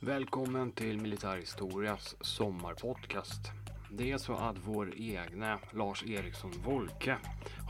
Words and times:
Välkommen 0.00 0.72
till 0.72 1.00
Militärhistorias 1.00 2.16
sommarpodcast. 2.20 3.40
Det 3.90 4.12
är 4.12 4.18
så 4.18 4.34
att 4.34 4.56
vår 4.64 4.94
egna 4.96 5.58
Lars 5.70 6.04
Eriksson 6.06 6.52
Wolke 6.64 7.16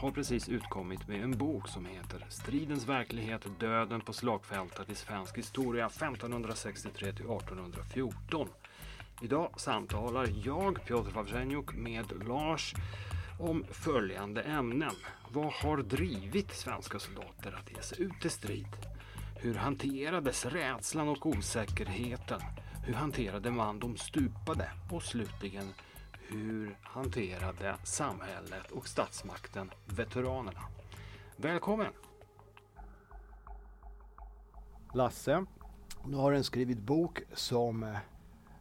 har 0.00 0.10
precis 0.10 0.48
utkommit 0.48 1.08
med 1.08 1.22
en 1.22 1.38
bok 1.38 1.68
som 1.68 1.86
heter 1.86 2.26
Stridens 2.28 2.88
verklighet, 2.88 3.46
döden 3.60 4.00
på 4.00 4.12
slagfältet 4.12 4.90
i 4.90 4.94
svensk 4.94 5.38
historia 5.38 5.86
1563 5.86 7.08
1814. 7.08 8.48
Idag 9.22 9.60
samtalar 9.60 10.28
jag, 10.44 10.84
Piotr 10.84 11.10
Wawrzeniuk, 11.10 11.74
med 11.74 12.28
Lars 12.28 12.74
om 13.40 13.64
följande 13.70 14.42
ämnen. 14.42 14.94
Vad 15.32 15.52
har 15.52 15.76
drivit 15.76 16.54
svenska 16.54 16.98
soldater 16.98 17.58
att 17.60 17.70
ge 17.76 17.82
sig 17.82 18.02
ut 18.02 18.24
i 18.24 18.30
strid? 18.30 18.87
Hur 19.40 19.54
hanterades 19.54 20.46
rädslan 20.46 21.08
och 21.08 21.26
osäkerheten? 21.26 22.40
Hur 22.84 22.94
hanterade 22.94 23.50
man 23.50 23.78
de 23.78 23.96
stupade? 23.96 24.70
Och 24.90 25.02
slutligen, 25.02 25.64
hur 26.12 26.76
hanterade 26.82 27.76
samhället 27.84 28.70
och 28.70 28.88
statsmakten 28.88 29.70
veteranerna? 29.86 30.60
Välkommen! 31.36 31.92
Lasse, 34.94 35.44
du 36.06 36.16
har 36.16 36.32
en 36.32 36.44
skrivit 36.44 36.78
bok 36.78 37.22
som 37.32 37.82
eh, 37.82 37.96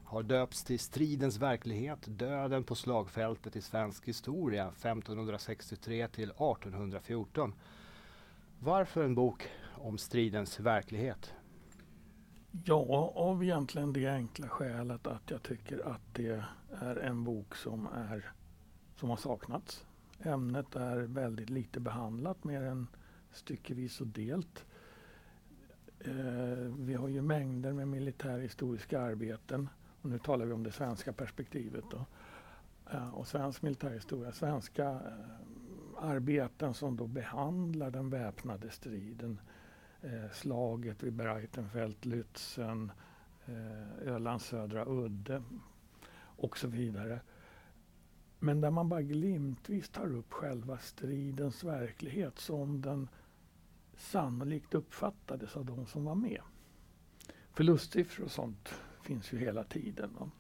har 0.04 0.23
döpts 0.23 0.63
till 0.63 0.80
Stridens 0.80 1.38
verklighet, 1.38 1.99
döden 2.05 2.63
på 2.63 2.76
slagfältet 2.76 3.55
i 3.55 3.62
svensk 3.62 4.07
historia 4.07 4.68
1563 4.68 6.07
till 6.07 6.30
1814. 6.30 7.54
Varför 8.59 9.04
en 9.04 9.16
bok 9.16 9.49
om 9.80 9.98
stridens 9.98 10.59
verklighet? 10.59 11.34
Ja, 12.65 13.13
av 13.15 13.43
egentligen 13.43 13.93
det 13.93 14.07
enkla 14.07 14.48
skälet 14.48 15.07
att 15.07 15.32
jag 15.32 15.43
tycker 15.43 15.88
att 15.88 16.02
det 16.13 16.43
är 16.70 16.96
en 16.96 17.24
bok 17.24 17.55
som, 17.55 17.87
är, 17.87 18.32
som 18.96 19.10
har 19.10 19.18
saknats. 19.18 19.85
Ämnet 20.20 20.76
är 20.76 20.98
väldigt 20.98 21.49
lite 21.49 21.79
behandlat, 21.79 22.43
mer 22.43 22.62
än 22.62 22.87
styckevis 23.32 24.02
och 24.02 24.07
delt. 24.07 24.65
Eh, 25.99 26.74
vi 26.77 26.93
har 26.93 27.07
ju 27.07 27.21
mängder 27.21 27.74
med 27.74 27.87
militärhistoriska 27.87 29.02
arbeten 29.02 29.70
och 30.02 30.09
nu 30.09 30.20
talar 30.20 30.46
vi 30.46 30.54
om 30.54 30.63
det 30.63 30.71
svenska 30.71 31.13
perspektivet. 31.13 31.84
Då. 31.91 32.05
Eh, 32.91 33.09
och 33.09 33.27
svensk 33.27 33.62
militärhistoria, 33.62 34.32
svenska 34.32 34.85
eh, 34.90 34.99
arbeten 35.98 36.74
som 36.74 36.98
då 36.98 37.07
behandlar 37.07 37.91
den 37.91 38.09
väpnade 38.09 38.70
striden 38.70 39.40
eh, 40.08 40.32
slaget 40.32 41.04
vid 41.04 41.13
Breitenfeld, 41.13 42.05
Lützen, 42.05 42.91
eh, 43.46 44.08
Ölands 44.08 44.46
södra 44.46 44.86
udde 44.86 45.44
och 46.20 46.58
så 46.58 46.68
vidare. 46.68 47.20
Men 48.40 48.62
där 48.62 48.72
man 48.72 48.90
bara 48.90 49.02
glimtvis 49.02 49.90
tar 49.90 50.16
upp 50.16 50.34
själva 50.34 50.77
stridens 50.77 51.64
verklighet 51.64 52.40
som 52.40 52.82
den 52.82 53.08
sannolikt 53.98 54.74
uppfattades 54.74 55.58
av 55.58 55.66
de 55.66 55.86
som 55.86 56.05
var 56.05 56.16
med. 56.16 56.42
Förlustsiffror 57.52 58.26
och 58.26 58.32
sånt 58.32 58.74
finns 59.02 59.34
ju 59.34 59.38
hela 59.38 59.64
tiden. 59.64 60.16
Va? 60.20 60.32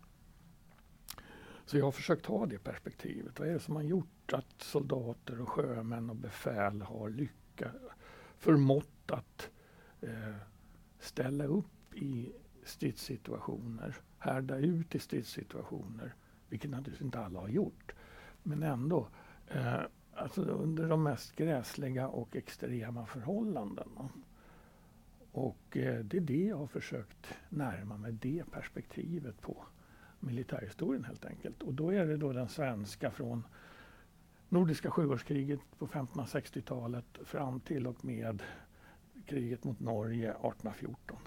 Så 1.65 1.77
jag 1.77 1.85
har 1.85 1.91
försökt 1.91 2.25
ha 2.25 2.45
det 2.45 2.59
perspektivet. 2.59 3.39
Vad 3.39 3.47
är 3.47 3.53
det 3.53 3.59
som 3.59 3.75
har 3.75 3.83
gjort 3.83 4.33
att 4.33 4.61
soldater 4.61 5.41
och 5.41 5.49
sjömän 5.49 6.09
och 6.09 6.15
befäl 6.15 6.81
har 6.81 7.09
lyckats, 7.09 7.77
förmått 8.37 9.11
att 9.11 9.41
eh, 9.41 9.56
Eh, 10.01 10.35
ställa 10.99 11.45
upp 11.45 11.93
i 11.95 12.31
stridssituationer, 12.63 13.95
härda 14.17 14.57
ut 14.57 14.95
i 14.95 14.99
stridssituationer, 14.99 16.13
vilket 16.49 16.71
naturligtvis 16.71 17.05
inte 17.05 17.19
alla 17.19 17.39
har 17.39 17.49
gjort. 17.49 17.93
Men 18.43 18.63
ändå, 18.63 19.07
eh, 19.47 19.81
alltså 20.13 20.41
under 20.41 20.89
de 20.89 21.03
mest 21.03 21.35
gräsliga 21.35 22.07
och 22.07 22.35
extrema 22.35 23.05
förhållanden. 23.05 23.89
Och 25.31 25.77
eh, 25.77 26.05
det 26.05 26.17
är 26.17 26.21
det 26.21 26.45
jag 26.45 26.57
har 26.57 26.67
försökt 26.67 27.33
närma 27.49 27.97
mig, 27.97 28.11
det 28.11 28.43
perspektivet 28.51 29.41
på 29.41 29.65
militärhistorien 30.19 31.03
helt 31.03 31.25
enkelt. 31.25 31.63
Och 31.63 31.73
då 31.73 31.89
är 31.89 32.05
det 32.05 32.17
då 32.17 32.33
den 32.33 32.49
svenska 32.49 33.11
från 33.11 33.43
Nordiska 34.49 34.91
sjuårskriget 34.91 35.59
på 35.77 35.87
1560-talet 35.87 37.05
fram 37.23 37.59
till 37.59 37.87
och 37.87 38.05
med 38.05 38.43
kriget 39.27 39.63
mot 39.63 39.79
Norge 39.79 40.29
1814. 40.29 41.17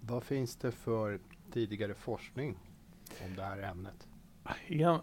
Vad 0.00 0.24
finns 0.24 0.56
det 0.56 0.72
för 0.72 1.20
tidigare 1.52 1.94
forskning 1.94 2.58
om 3.24 3.36
det 3.36 3.42
här 3.42 3.62
ämnet? 3.62 4.08
Ja, 4.68 5.02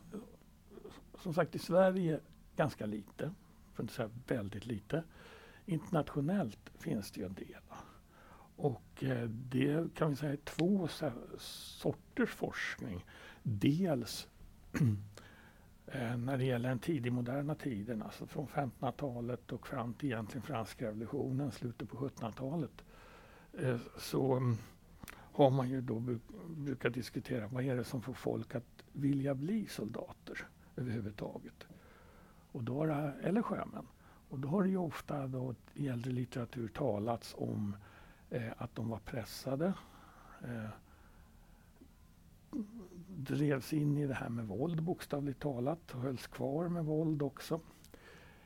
som 1.18 1.34
sagt 1.34 1.56
i 1.56 1.60
Sverige 1.60 2.20
ganska 2.56 2.86
lite, 2.86 3.34
för 3.74 3.74
att 3.74 3.80
inte 3.80 3.94
säga 3.94 4.10
väldigt 4.28 4.66
lite. 4.66 5.04
Internationellt 5.66 6.72
finns 6.80 7.12
det 7.12 7.20
ju 7.20 7.26
en 7.26 7.34
del. 7.34 7.62
Och 8.56 9.04
eh, 9.04 9.30
det 9.30 9.96
kan 9.96 10.10
vi 10.10 10.16
säga 10.16 10.32
är 10.32 10.38
två 10.38 10.88
sorters 11.38 12.30
forskning. 12.30 13.06
Dels 13.44 14.28
Eh, 15.92 16.18
när 16.18 16.38
det 16.38 16.46
gäller 16.46 16.70
den 16.70 16.80
tidig 16.80 17.14
moderna 17.14 17.56
tiden, 17.56 18.02
alltså 18.04 18.26
från 18.26 18.48
1500-talet 18.48 19.52
och 19.52 19.68
fram 19.68 19.94
till 19.94 20.10
egentligen 20.10 20.42
franska 20.42 20.88
revolutionen, 20.88 21.52
slutet 21.52 21.90
på 21.90 21.98
1700-talet, 21.98 22.84
eh, 23.54 23.78
så 23.98 24.34
mm, 24.34 24.58
har 25.12 25.50
man 25.50 25.70
ju 25.70 25.82
då 25.82 26.04
brukat 26.48 26.94
diskutera 26.94 27.48
vad 27.48 27.64
är 27.64 27.76
det 27.76 27.84
som 27.84 28.02
får 28.02 28.14
folk 28.14 28.56
att 28.56 28.84
vilja 28.94 29.36
bli 29.36 29.68
soldater 29.68 30.48
överhuvudtaget. 30.76 31.68
Och 32.52 32.64
då 32.64 32.78
har 32.78 32.88
det, 32.88 33.14
eller 33.22 33.42
sjömän. 33.42 33.88
Och 34.30 34.40
då 34.40 34.48
har 34.48 34.64
det 34.64 34.70
ju 34.70 34.78
ofta 34.78 35.28
då 35.28 35.56
i 35.74 35.88
äldre 35.88 36.12
litteratur 36.12 36.68
talats 36.68 37.36
om 37.38 37.76
eh, 38.30 38.52
att 38.58 38.76
de 38.76 38.90
var 38.90 39.00
pressade. 39.00 39.74
Eh, 40.44 40.70
Drevs 43.08 43.74
in 43.74 43.98
i 43.98 44.08
det 44.08 44.14
här 44.14 44.30
med 44.30 44.48
våld 44.48 44.84
bokstavligt 44.84 45.40
talat 45.40 45.92
och 45.92 46.02
hölls 46.02 46.28
kvar 46.28 46.70
med 46.70 46.86
våld 46.86 47.22
också. 47.22 47.62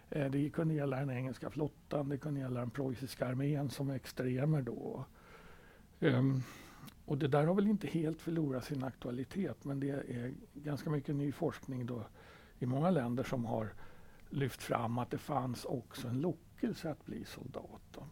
Eh, 0.10 0.32
det 0.32 0.50
kunde 0.50 0.74
gälla 0.74 1.00
den 1.00 1.10
engelska 1.10 1.50
flottan, 1.50 2.10
det 2.10 2.18
kunde 2.18 2.40
gälla 2.40 2.60
den 2.60 2.70
preussiska 2.70 3.28
armén 3.28 3.70
som 3.70 3.90
extremer 3.90 4.62
då. 4.62 5.06
Um, 6.00 6.44
och 7.06 7.18
det 7.18 7.28
där 7.28 7.46
har 7.46 7.56
väl 7.56 7.68
inte 7.68 7.88
helt 7.88 8.22
förlorat 8.22 8.66
sin 8.66 8.84
aktualitet 8.84 9.66
men 9.66 9.80
det 9.80 9.90
är 9.90 10.34
ganska 10.54 10.90
mycket 10.90 11.16
ny 11.16 11.32
forskning 11.32 11.86
då 11.86 12.06
i 12.60 12.66
många 12.66 12.90
länder 12.90 13.24
som 13.24 13.46
har 13.46 13.74
lyft 14.30 14.62
fram 14.62 14.98
att 14.98 15.12
det 15.12 15.18
fanns 15.18 15.66
också 15.66 16.08
en 16.08 16.22
lockelse 16.22 16.90
att 16.92 17.06
bli 17.06 17.26
soldat. 17.26 17.82
Då. 17.92 18.06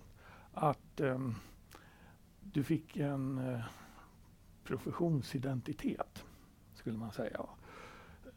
Att 0.54 1.02
um, 1.02 1.36
du 2.42 2.64
fick 2.64 2.98
en 2.98 3.38
uh, 3.38 3.64
professionsidentitet, 4.64 6.26
skulle 6.74 6.98
man 6.98 7.12
säga. 7.12 7.46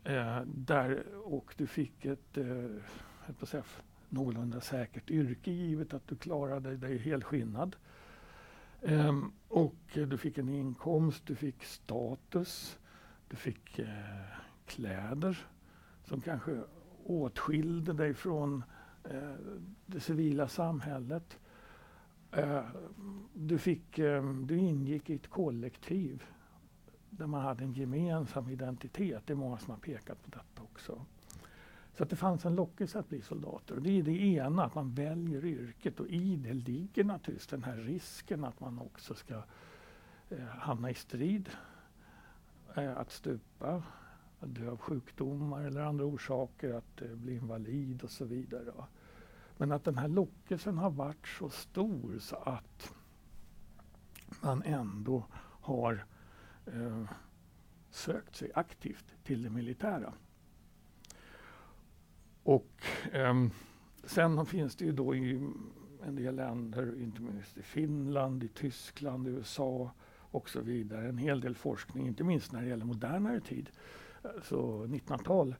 Eh, 0.04 0.40
där, 0.46 1.04
och 1.24 1.54
du 1.56 1.66
fick 1.66 2.04
ett 2.04 2.36
eh, 2.36 3.46
säga, 3.46 3.64
någorlunda 4.08 4.60
säkert 4.60 5.10
yrke 5.10 5.50
givet 5.50 5.94
att 5.94 6.08
du 6.08 6.16
klarade 6.16 6.76
dig 6.76 6.98
helskinnad. 6.98 7.76
Eh, 8.80 9.18
och 9.48 9.76
du 9.92 10.18
fick 10.18 10.38
en 10.38 10.48
inkomst, 10.48 11.26
du 11.26 11.34
fick 11.34 11.64
status, 11.64 12.78
du 13.28 13.36
fick 13.36 13.78
eh, 13.78 13.88
kläder 14.66 15.46
som 16.04 16.20
kanske 16.20 16.60
åtskilde 17.04 17.92
dig 17.92 18.14
från 18.14 18.64
eh, 19.04 19.34
det 19.86 20.00
civila 20.00 20.48
samhället. 20.48 21.38
Eh, 22.36 22.62
du, 23.34 23.58
fick, 23.58 23.98
eh, 23.98 24.24
du 24.32 24.58
ingick 24.58 25.10
i 25.10 25.14
ett 25.14 25.28
kollektiv 25.28 26.24
där 27.10 27.26
man 27.26 27.42
hade 27.42 27.64
en 27.64 27.72
gemensam 27.72 28.48
identitet. 28.48 29.22
Det 29.26 29.32
är 29.32 29.36
många 29.36 29.58
som 29.58 29.70
har 29.70 29.78
pekat 29.78 30.22
på 30.22 30.30
detta 30.30 30.62
också. 30.62 31.04
Så 31.96 32.02
att 32.02 32.10
det 32.10 32.16
fanns 32.16 32.44
en 32.44 32.54
lockelse 32.54 32.98
att 32.98 33.08
bli 33.08 33.20
soldater. 33.20 33.74
Och 33.74 33.82
det 33.82 33.98
är 33.98 34.02
det 34.02 34.22
ena, 34.22 34.64
att 34.64 34.74
man 34.74 34.94
väljer 34.94 35.44
yrket. 35.44 36.00
Och 36.00 36.06
i 36.06 36.36
det 36.36 36.52
ligger 36.54 37.04
naturligtvis 37.04 37.46
den 37.46 37.62
här 37.62 37.76
risken 37.76 38.44
att 38.44 38.60
man 38.60 38.78
också 38.78 39.14
ska 39.14 39.34
eh, 40.30 40.44
hamna 40.44 40.90
i 40.90 40.94
strid. 40.94 41.50
Eh, 42.74 42.96
att 42.96 43.10
stupa, 43.10 43.82
att 44.40 44.54
dö 44.54 44.70
av 44.70 44.78
sjukdomar 44.78 45.64
eller 45.64 45.80
andra 45.80 46.04
orsaker, 46.04 46.74
att 46.74 47.02
eh, 47.02 47.08
bli 47.08 47.36
invalid 47.36 48.04
och 48.04 48.10
så 48.10 48.24
vidare. 48.24 48.72
Men 49.56 49.72
att 49.72 49.84
den 49.84 49.98
här 49.98 50.08
lockelsen 50.08 50.78
har 50.78 50.90
varit 50.90 51.28
så 51.38 51.48
stor 51.48 52.18
så 52.18 52.36
att 52.36 52.94
man 54.40 54.62
ändå 54.62 55.26
har 55.60 56.04
eh, 56.66 57.04
sökt 57.90 58.36
sig 58.36 58.50
aktivt 58.54 59.14
till 59.24 59.42
det 59.42 59.50
militära. 59.50 60.12
Och 62.42 62.86
eh, 63.12 63.46
sen 64.04 64.46
finns 64.46 64.76
det 64.76 64.84
ju 64.84 64.92
då 64.92 65.14
i 65.14 65.50
en 66.06 66.14
del 66.14 66.36
länder, 66.36 67.02
inte 67.02 67.22
minst 67.22 67.58
i 67.58 67.62
Finland, 67.62 68.44
i 68.44 68.48
Tyskland, 68.48 69.28
i 69.28 69.30
USA 69.30 69.90
och 70.34 70.48
så 70.48 70.60
vidare. 70.60 71.08
En 71.08 71.18
hel 71.18 71.40
del 71.40 71.54
forskning, 71.54 72.06
inte 72.06 72.24
minst 72.24 72.52
när 72.52 72.62
det 72.62 72.68
gäller 72.68 72.84
modernare 72.84 73.40
tid, 73.40 73.70
eh, 74.24 74.30
så 74.42 74.86
1900-tal, 74.86 75.54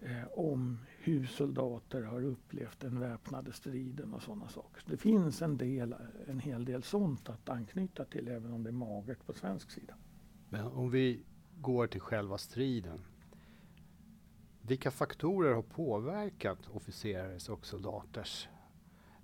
eh, 0.00 0.24
om 0.32 0.78
hur 1.04 1.26
soldater 1.26 2.02
har 2.02 2.24
upplevt 2.24 2.80
den 2.80 3.00
väpnade 3.00 3.52
striden 3.52 4.14
och 4.14 4.22
sådana 4.22 4.48
saker. 4.48 4.80
Så 4.80 4.90
det 4.90 4.96
finns 4.96 5.42
en, 5.42 5.56
del, 5.56 5.94
en 6.26 6.40
hel 6.40 6.64
del 6.64 6.82
sånt 6.82 7.28
att 7.28 7.48
anknyta 7.48 8.04
till 8.04 8.28
även 8.28 8.52
om 8.52 8.62
det 8.62 8.70
är 8.70 8.72
magert 8.72 9.26
på 9.26 9.32
svensk 9.32 9.70
sida. 9.70 9.94
Men 10.48 10.66
om 10.66 10.90
vi 10.90 11.22
går 11.60 11.86
till 11.86 12.00
själva 12.00 12.38
striden. 12.38 13.00
Vilka 14.62 14.90
faktorer 14.90 15.54
har 15.54 15.62
påverkat 15.62 16.68
officerares 16.72 17.48
och 17.48 17.66
soldaters, 17.66 18.48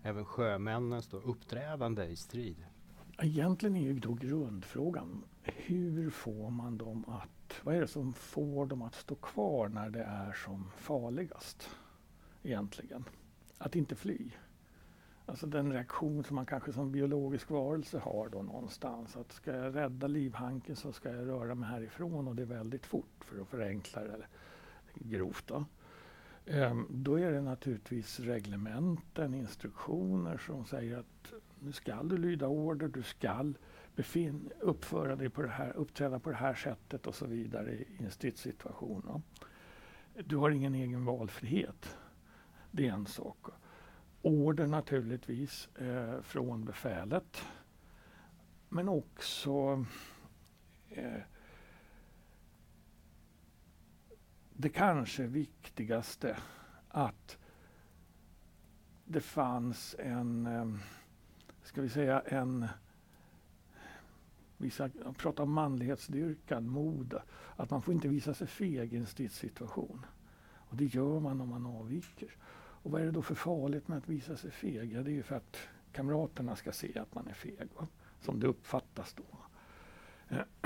även 0.02 0.24
sjömännens 0.24 1.08
då, 1.08 1.16
uppträdande 1.16 2.04
i 2.04 2.16
strid? 2.16 2.66
Egentligen 3.22 3.76
är 3.76 3.80
ju 3.80 3.98
då 3.98 4.14
grundfrågan, 4.14 5.24
hur 5.42 6.10
får 6.10 6.50
man 6.50 6.78
dem 6.78 7.04
att, 7.08 7.60
vad 7.62 7.74
är 7.74 7.80
det 7.80 7.86
som 7.86 8.12
får 8.12 8.66
dem 8.66 8.82
att 8.82 8.94
stå 8.94 9.14
kvar 9.14 9.68
när 9.68 9.90
det 9.90 10.02
är 10.02 10.32
som 10.32 10.70
farligast? 10.76 11.70
Egentligen. 12.42 13.04
Att 13.58 13.76
inte 13.76 13.94
fly. 13.94 14.30
Alltså 15.26 15.46
den 15.46 15.72
reaktion 15.72 16.24
som 16.24 16.36
man 16.36 16.46
kanske 16.46 16.72
som 16.72 16.92
biologisk 16.92 17.50
varelse 17.50 17.98
har 17.98 18.28
då 18.28 18.42
någonstans. 18.42 19.16
Att 19.16 19.32
ska 19.32 19.56
jag 19.56 19.76
rädda 19.76 20.06
livhanken 20.06 20.76
så 20.76 20.92
ska 20.92 21.10
jag 21.10 21.28
röra 21.28 21.54
mig 21.54 21.68
härifrån 21.68 22.28
och 22.28 22.36
det 22.36 22.42
är 22.42 22.46
väldigt 22.46 22.86
fort 22.86 23.24
för 23.24 23.40
att 23.42 23.48
förenkla 23.48 24.00
det 24.02 24.26
grovt. 24.94 25.46
Då. 25.46 25.64
Ehm, 26.46 26.86
då 26.90 27.18
är 27.18 27.32
det 27.32 27.40
naturligtvis 27.40 28.20
reglementen, 28.20 29.34
instruktioner 29.34 30.38
som 30.38 30.64
säger 30.64 30.98
att 30.98 31.32
nu 31.60 31.72
ska 31.72 32.02
du 32.02 32.16
lyda 32.16 32.48
order, 32.48 32.88
du 32.88 33.02
ska 33.02 33.52
befin, 33.96 34.50
uppföra 34.60 35.16
dig 35.16 35.28
på 35.28 35.42
det 35.42 35.48
här, 35.48 35.76
uppträda 35.76 36.18
på 36.18 36.30
det 36.30 36.36
här 36.36 36.54
sättet 36.54 37.06
och 37.06 37.14
så 37.14 37.26
vidare 37.26 37.72
i 37.72 37.86
en 37.98 38.10
stridssituation. 38.10 39.22
Du 40.14 40.36
har 40.36 40.50
ingen 40.50 40.74
egen 40.74 41.04
valfrihet. 41.04 41.96
Det 42.70 42.88
är 42.88 42.92
en 42.92 43.06
sak 43.06 43.46
order 44.22 44.66
naturligtvis 44.66 45.68
eh, 45.76 46.20
från 46.20 46.64
befälet. 46.64 47.44
Men 48.68 48.88
också 48.88 49.84
eh, 50.90 51.20
det 54.52 54.68
kanske 54.68 55.22
viktigaste 55.22 56.36
att 56.88 57.38
det 59.04 59.20
fanns 59.20 59.96
en, 59.98 60.46
eh, 60.46 60.66
ska 61.68 61.82
vi 61.82 61.88
säga 61.88 62.20
en 62.20 62.68
Vissa 64.56 64.90
pratar 65.16 65.42
om 65.42 65.52
manlighetsdyrkan, 65.52 66.68
mod. 66.68 67.14
Att 67.56 67.70
man 67.70 67.82
får 67.82 67.94
inte 67.94 68.08
visa 68.08 68.34
sig 68.34 68.46
feg 68.46 68.94
i 68.94 68.96
en 68.96 69.06
stridssituation. 69.06 70.06
Och 70.50 70.76
det 70.76 70.84
gör 70.84 71.20
man 71.20 71.40
om 71.40 71.48
man 71.48 71.66
avviker. 71.66 72.36
Och 72.56 72.90
vad 72.90 73.00
är 73.00 73.04
det 73.04 73.10
då 73.10 73.22
för 73.22 73.34
farligt 73.34 73.88
med 73.88 73.98
att 73.98 74.08
visa 74.08 74.36
sig 74.36 74.50
feg? 74.50 74.92
Ja, 74.92 75.02
det 75.02 75.10
är 75.10 75.14
ju 75.14 75.22
för 75.22 75.36
att 75.36 75.56
kamraterna 75.92 76.56
ska 76.56 76.72
se 76.72 76.98
att 76.98 77.14
man 77.14 77.28
är 77.28 77.32
feg, 77.32 77.68
va? 77.78 77.86
som 78.20 78.40
det 78.40 78.46
uppfattas 78.46 79.14
då. 79.14 79.24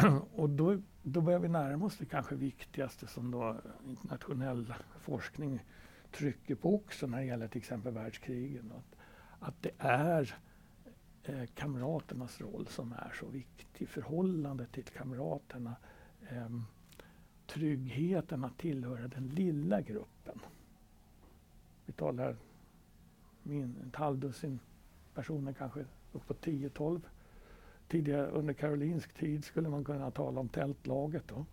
Och 0.33 0.51
då, 0.51 0.83
då 1.03 1.21
börjar 1.21 1.39
vi 1.39 1.49
närma 1.49 1.87
oss 1.87 1.99
det 1.99 2.07
kanske 2.07 2.35
viktigaste 2.35 3.07
som 3.07 3.31
då 3.31 3.57
internationell 3.85 4.75
forskning 5.01 5.65
trycker 6.13 6.55
på 6.55 6.75
också 6.75 7.07
när 7.07 7.19
det 7.19 7.25
gäller 7.25 7.49
till 7.49 7.59
exempel 7.59 7.93
världskrigen. 7.93 8.73
Att, 8.73 8.97
att 9.39 9.63
det 9.63 9.71
är 9.79 10.37
eh, 11.25 11.47
kamraternas 11.55 12.41
roll 12.41 12.67
som 12.67 12.93
är 12.93 13.13
så 13.21 13.27
viktig. 13.27 13.89
Förhållandet 13.89 14.73
till 14.73 14.85
kamraterna. 14.85 15.77
Eh, 16.31 16.49
tryggheten 17.47 18.45
att 18.45 18.59
tillhöra 18.59 19.09
den 19.09 19.29
lilla 19.29 19.81
gruppen. 19.81 20.41
Vi 21.87 21.93
talar 21.93 22.37
min, 23.43 23.77
ett 23.89 23.97
halvdussin 23.97 24.61
personer, 25.15 25.53
kanske 25.53 25.85
uppåt 26.13 26.47
10-12. 26.47 27.01
Tidigare 27.89 28.27
under 28.27 28.55
karolinsk 28.55 29.15
tid 29.15 29.45
skulle 29.45 29.69
man 29.69 29.85
kunna 29.85 30.11
tala 30.11 30.41
om 30.41 30.49
tältlaget. 30.49 31.29
Då. 31.29 31.47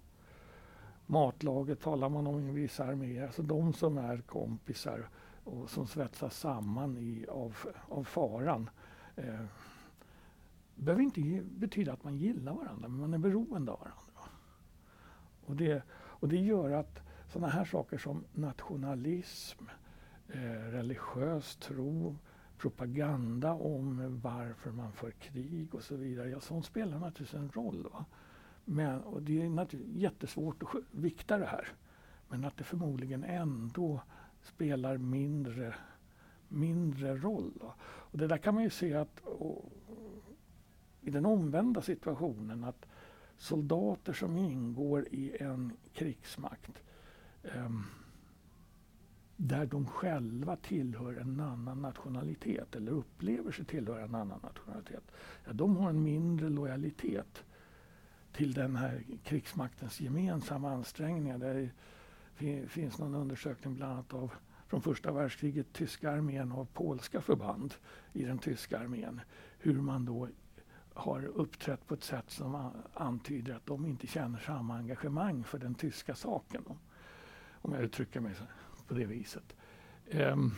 Matlaget 1.06 1.82
talar 1.82 2.10
man 2.10 2.28
om 2.28 2.50
i 2.50 2.52
vissa 2.52 2.86
arméer. 2.86 3.26
Alltså 3.26 3.44
de 3.44 3.74
som 3.74 3.98
är 3.98 4.18
kompisar 4.18 5.10
och 5.44 5.70
som 5.70 5.88
svetsas 5.88 6.40
samman 6.40 6.98
i, 6.98 7.26
av, 7.30 7.56
av 7.90 8.04
faran. 8.04 8.70
Eh, 9.20 9.46
behöver 10.76 11.04
inte 11.04 11.42
betyda 11.44 11.94
att 11.94 12.04
man 12.04 12.18
gillar 12.18 12.54
varandra, 12.54 12.88
men 12.88 13.00
man 13.00 13.14
är 13.14 13.18
beroende 13.18 13.72
av 13.72 13.80
varandra. 13.80 14.36
Och 15.46 15.56
det, 15.56 15.84
och 15.92 16.28
det 16.28 16.38
gör 16.38 16.72
att 16.72 17.02
sådana 17.28 17.48
här 17.48 17.66
saker 17.66 17.98
som 17.98 18.24
nationalism, 18.34 19.64
eh, 20.28 20.72
religiös 20.72 21.56
tro, 21.56 22.16
propaganda 22.58 23.54
om 23.54 24.20
varför 24.22 24.72
man 24.72 24.92
för 24.92 25.12
krig 25.12 25.76
och 25.76 25.84
så 25.84 25.96
vidare. 25.96 26.30
Ja, 26.30 26.40
sånt 26.40 26.66
spelar 26.66 27.00
naturligtvis 27.00 27.34
en 27.34 27.50
roll. 27.50 27.88
Va? 27.94 28.06
Men, 28.66 29.02
och 29.02 29.22
det 29.22 29.42
är 29.42 29.50
naturligtvis 29.50 30.02
jättesvårt 30.02 30.64
att 30.64 30.70
vikta 30.92 31.38
det 31.38 31.46
här. 31.46 31.68
Men 32.30 32.46
att 32.46 32.58
det 32.58 32.64
förmodligen 32.64 33.24
ändå 33.24 34.02
spelar 34.42 34.98
mindre, 34.98 35.76
mindre 36.50 37.18
roll. 37.18 37.54
Och 37.82 38.18
det 38.18 38.28
där 38.28 38.38
kan 38.38 38.54
man 38.54 38.64
ju 38.64 38.70
se 38.70 38.94
att 38.94 39.20
och, 39.20 39.72
i 41.02 41.10
den 41.12 41.26
omvända 41.26 41.82
situationen 41.82 42.64
att 42.64 42.86
soldater 43.38 44.14
som 44.14 44.38
ingår 44.38 45.08
i 45.12 45.38
en 45.40 45.74
krigsmakt 45.94 46.84
um, 47.56 47.86
där 49.42 49.66
de 49.66 49.86
själva 49.86 50.56
tillhör 50.56 51.14
en 51.14 51.40
annan 51.40 51.82
nationalitet 51.82 52.76
eller 52.76 52.92
upplever 52.92 53.52
sig 53.52 53.66
tillhöra 53.66 54.04
en 54.04 54.16
annan 54.16 54.40
nationalitet. 54.44 55.12
Ja, 55.46 55.54
de 55.54 55.78
har 55.78 55.90
en 55.90 56.04
mindre 56.04 56.50
lojalitet 56.50 57.44
till 58.34 58.54
den 58.54 58.76
här 58.76 59.04
krigsmaktens 59.24 60.02
gemensamma 60.02 60.72
ansträngningar. 60.72 61.70
Det 62.38 62.70
finns 62.70 63.00
någon 63.00 63.16
undersökning 63.16 63.76
bland 63.76 63.94
annat 63.94 64.14
av 64.14 64.32
från 64.70 64.82
första 64.82 65.12
världskriget, 65.12 65.74
tyska 65.74 66.12
armén 66.12 66.52
och 66.52 66.74
polska 66.74 67.22
förband 67.22 67.74
i 68.14 68.24
den 68.24 68.38
tyska 68.38 68.80
armén. 68.80 69.22
Hur 69.58 69.82
man 69.82 70.06
då 70.06 70.28
har 70.94 71.26
uppträtt 71.26 71.88
på 71.88 71.94
ett 71.94 72.04
sätt 72.04 72.30
som 72.30 72.72
antyder 72.94 73.56
att 73.56 73.66
de 73.66 73.86
inte 73.86 74.08
känner 74.08 74.40
samma 74.40 74.78
engagemang 74.78 75.44
för 75.44 75.60
den 75.60 75.76
tyska 75.76 76.16
saken. 76.16 76.64
Om 77.62 77.74
jag 77.74 77.84
uttrycker 77.84 78.20
mig 78.20 78.36
på 78.88 78.94
det 78.94 79.06
viset. 79.06 79.56
Um, 80.12 80.56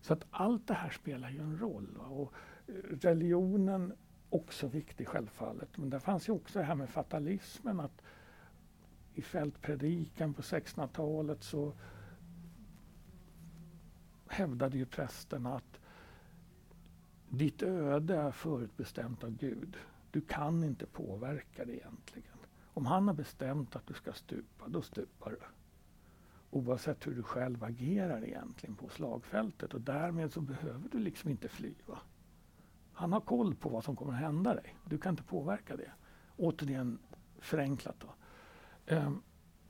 så 0.00 0.12
att 0.12 0.24
allt 0.30 0.66
det 0.66 0.74
här 0.74 0.90
spelar 0.90 1.30
ju 1.30 1.38
en 1.38 1.58
roll. 1.58 1.88
Va? 1.98 2.04
Och 2.04 2.32
eh, 2.66 2.72
religionen 3.00 3.92
också 4.30 4.68
viktig 4.68 5.08
självfallet. 5.08 5.76
Men 5.76 5.90
där 5.90 5.98
fanns 5.98 6.28
ju 6.28 6.32
också 6.32 6.58
det 6.58 6.64
här 6.64 6.74
med 6.74 6.88
fatalismen. 6.88 7.80
att 7.80 8.02
I 9.14 9.22
fältpredikan 9.22 10.34
på 10.34 10.42
1600-talet 10.42 11.42
så 11.42 11.72
hävdade 14.28 14.78
ju 14.78 14.86
prästerna 14.86 15.54
att 15.54 15.80
ditt 17.28 17.62
öde 17.62 18.16
är 18.16 18.30
förutbestämt 18.30 19.24
av 19.24 19.30
Gud. 19.30 19.76
Du 20.10 20.20
kan 20.20 20.64
inte 20.64 20.86
påverka 20.86 21.64
det 21.64 21.72
egentligen. 21.72 22.38
Om 22.64 22.86
han 22.86 23.08
har 23.08 23.14
bestämt 23.14 23.76
att 23.76 23.86
du 23.86 23.94
ska 23.94 24.12
stupa, 24.12 24.68
då 24.68 24.82
stupar 24.82 25.30
du 25.30 25.38
oavsett 26.50 27.06
hur 27.06 27.14
du 27.14 27.22
själv 27.22 27.64
agerar 27.64 28.24
egentligen 28.24 28.76
på 28.76 28.88
slagfältet. 28.88 29.74
Och 29.74 29.80
därmed 29.80 30.32
så 30.32 30.40
behöver 30.40 30.88
du 30.88 30.98
liksom 30.98 31.30
inte 31.30 31.48
fly. 31.48 31.74
Va? 31.86 31.98
Han 32.92 33.12
har 33.12 33.20
koll 33.20 33.54
på 33.54 33.68
vad 33.68 33.84
som 33.84 33.96
kommer 33.96 34.12
att 34.12 34.18
hända 34.18 34.54
dig. 34.54 34.76
Du 34.84 34.98
kan 34.98 35.10
inte 35.12 35.22
påverka 35.22 35.76
det. 35.76 35.90
Återigen 36.36 36.98
förenklat. 37.38 37.96
Då. 37.98 38.14
Um, 38.96 39.22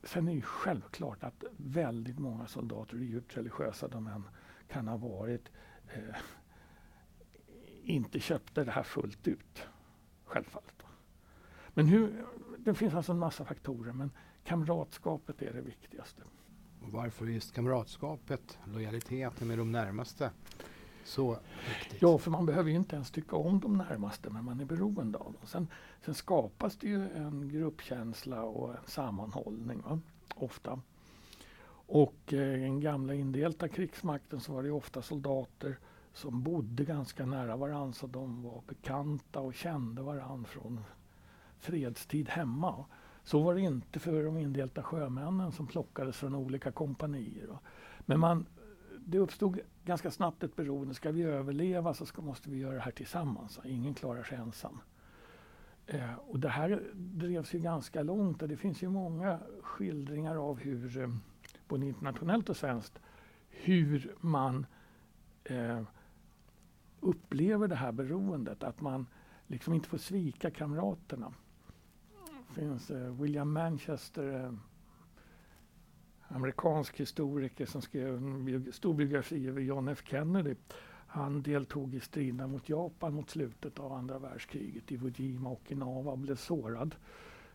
sen 0.03 0.27
är 0.27 0.35
det 0.35 0.41
självklart 0.41 1.23
att 1.23 1.43
väldigt 1.57 2.19
många 2.19 2.47
soldater, 2.47 2.97
djupt 2.97 3.37
religiösa 3.37 3.87
de 3.87 4.07
än 4.07 4.23
kan 4.67 4.87
ha 4.87 4.97
varit, 4.97 5.51
eh, 5.87 6.15
inte 7.83 8.19
köpte 8.19 8.63
det 8.63 8.71
här 8.71 8.83
fullt 8.83 9.27
ut. 9.27 9.63
Självfallet. 10.25 10.73
Då. 10.77 10.85
Men 11.73 11.87
hur, 11.87 12.25
det 12.57 12.73
finns 12.73 12.93
alltså 12.93 13.11
en 13.11 13.19
massa 13.19 13.45
faktorer, 13.45 13.93
men 13.93 14.11
kamratskapet 14.43 15.41
är 15.41 15.53
det 15.53 15.61
viktigaste. 15.61 16.21
Och 16.81 16.91
varför 16.91 17.25
just 17.25 17.53
kamratskapet, 17.53 18.57
lojaliteten 18.65 19.47
med 19.47 19.57
de 19.57 19.71
närmaste 19.71 20.31
så 21.03 21.39
viktigt? 21.79 22.01
Ja, 22.01 22.17
för 22.17 22.31
man 22.31 22.45
behöver 22.45 22.69
ju 22.69 22.75
inte 22.75 22.95
ens 22.95 23.11
tycka 23.11 23.35
om 23.35 23.59
de 23.59 23.77
närmaste, 23.77 24.29
men 24.29 24.45
man 24.45 24.59
är 24.59 24.65
beroende 24.65 25.17
av 25.17 25.33
dem. 25.33 25.41
Sen, 25.45 25.67
sen 26.05 26.13
skapas 26.13 26.75
det 26.75 26.87
ju 26.87 27.09
en 27.09 27.49
gruppkänsla 27.49 28.43
och 28.43 28.69
en 28.69 28.83
sammanhållning, 28.85 29.81
va? 29.81 29.99
ofta. 30.35 30.81
Och 31.87 32.33
eh, 32.33 32.55
i 32.55 32.61
den 32.61 32.79
gamla 32.79 33.13
indelta 33.13 33.67
krigsmakten 33.67 34.39
så 34.39 34.53
var 34.53 34.63
det 34.63 34.71
ofta 34.71 35.01
soldater 35.01 35.77
som 36.13 36.43
bodde 36.43 36.85
ganska 36.85 37.25
nära 37.25 37.55
varandra, 37.55 37.93
så 37.93 38.07
de 38.07 38.43
var 38.43 38.61
bekanta 38.67 39.39
och 39.39 39.53
kände 39.53 40.01
varandra 40.01 40.49
från 40.49 40.79
fredstid 41.59 42.29
hemma. 42.29 42.85
Så 43.23 43.43
var 43.43 43.55
det 43.55 43.61
inte 43.61 43.99
för 43.99 44.23
de 44.23 44.37
indelta 44.37 44.83
sjömännen 44.83 45.51
som 45.51 45.67
plockades 45.67 46.17
från 46.17 46.35
olika 46.35 46.71
kompanier. 46.71 47.57
Men 47.99 48.19
man, 48.19 48.45
det 48.99 49.19
uppstod 49.19 49.59
ganska 49.85 50.11
snabbt 50.11 50.43
ett 50.43 50.55
beroende. 50.55 50.93
Ska 50.93 51.11
vi 51.11 51.23
överleva 51.23 51.93
så 51.93 52.05
ska, 52.05 52.21
måste 52.21 52.49
vi 52.49 52.57
göra 52.57 52.73
det 52.73 52.81
här 52.81 52.91
tillsammans. 52.91 53.59
Ingen 53.65 53.93
klarar 53.93 54.23
sig 54.23 54.37
ensam. 54.37 54.79
Eh, 55.87 56.13
och 56.27 56.39
det 56.39 56.49
här 56.49 56.83
drevs 56.93 57.53
ju 57.53 57.59
ganska 57.59 58.03
långt 58.03 58.41
och 58.41 58.47
det 58.47 58.57
finns 58.57 58.83
ju 58.83 58.89
många 58.89 59.39
skildringar 59.61 60.35
av 60.35 60.59
hur, 60.59 60.97
eh, 60.97 61.09
både 61.67 61.85
internationellt 61.85 62.49
och 62.49 62.57
svenskt, 62.57 62.99
hur 63.49 64.15
man 64.21 64.65
eh, 65.43 65.81
upplever 66.99 67.67
det 67.67 67.75
här 67.75 67.91
beroendet. 67.91 68.63
Att 68.63 68.81
man 68.81 69.05
liksom 69.47 69.73
inte 69.73 69.89
får 69.89 69.97
svika 69.97 70.51
kamraterna. 70.51 71.33
Det 72.47 72.53
finns 72.53 72.91
eh, 72.91 73.21
William 73.21 73.53
Manchester, 73.53 74.45
eh, 74.45 74.53
amerikansk 76.27 76.99
historiker 76.99 77.65
som 77.65 77.81
skrev 77.81 78.15
en 78.15 78.73
stor 78.73 78.93
biografi 78.93 79.47
över 79.47 79.61
John 79.61 79.87
F 79.87 80.03
Kennedy. 80.05 80.55
Han 81.07 81.41
deltog 81.41 81.95
i 81.95 81.99
striderna 81.99 82.47
mot 82.47 82.69
Japan 82.69 83.13
mot 83.13 83.29
slutet 83.29 83.79
av 83.79 83.93
andra 83.93 84.19
världskriget. 84.19 84.91
i 84.91 84.99
Jima 85.15 85.49
och 85.49 85.61
Okinawa 85.61 86.15
blev 86.15 86.35
sårad. 86.35 86.95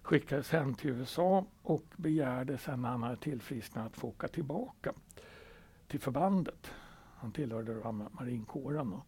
Skickades 0.02 0.50
hem 0.50 0.75
till 0.75 0.90
USA 0.90 1.47
och 1.62 1.85
begärde 1.97 2.59
sen 2.59 2.82
när 2.82 2.88
han 2.88 3.02
hade 3.02 3.16
tillfrisknat 3.16 3.87
att 3.87 3.97
få 3.97 4.09
åka 4.09 4.28
tillbaka 4.28 4.92
till 5.88 6.00
förbandet. 6.00 6.71
Han 7.16 7.32
tillhörde 7.32 7.92
marinkåren 8.11 8.92
och, 8.92 9.06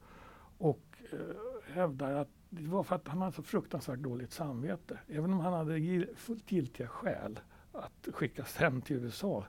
och 0.59 0.99
eh, 1.13 1.75
hävdar 1.75 2.13
att 2.13 2.29
det 2.51 2.69
var 2.69 2.83
för 2.83 2.97
att 2.97 3.09
han 3.09 3.19
hade 3.19 3.33
så 3.33 3.43
fruktansvärt 3.43 3.99
dåligt 3.99 4.33
samvete. 4.33 4.99
Även 5.09 5.33
om 5.33 5.41
han 5.41 5.53
hade 5.53 6.07
fullt 6.17 6.53
giltiga 6.53 6.89
skäl 6.89 7.41
att 7.73 8.09
skickas 8.13 8.57
hem 8.57 8.81
till 8.81 8.97
USA 8.97 9.45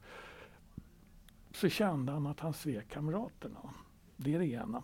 så 1.51 1.69
kände 1.69 2.11
han 2.11 2.27
att 2.27 2.39
han 2.39 2.53
svek 2.53 2.89
kamraterna. 2.89 3.73
Det 4.17 4.35
är 4.35 4.39
det 4.39 4.45
ena. 4.45 4.83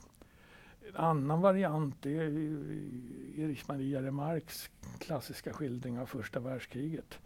En 0.90 0.96
annan 0.96 1.42
variant 1.42 2.06
är 2.06 2.12
Erich 3.40 3.68
Maria 3.68 4.02
Remarques 4.02 4.70
klassiska 5.00 5.54
skildring 5.54 6.00
av 6.00 6.06
första 6.06 6.40
världskriget. 6.40 7.20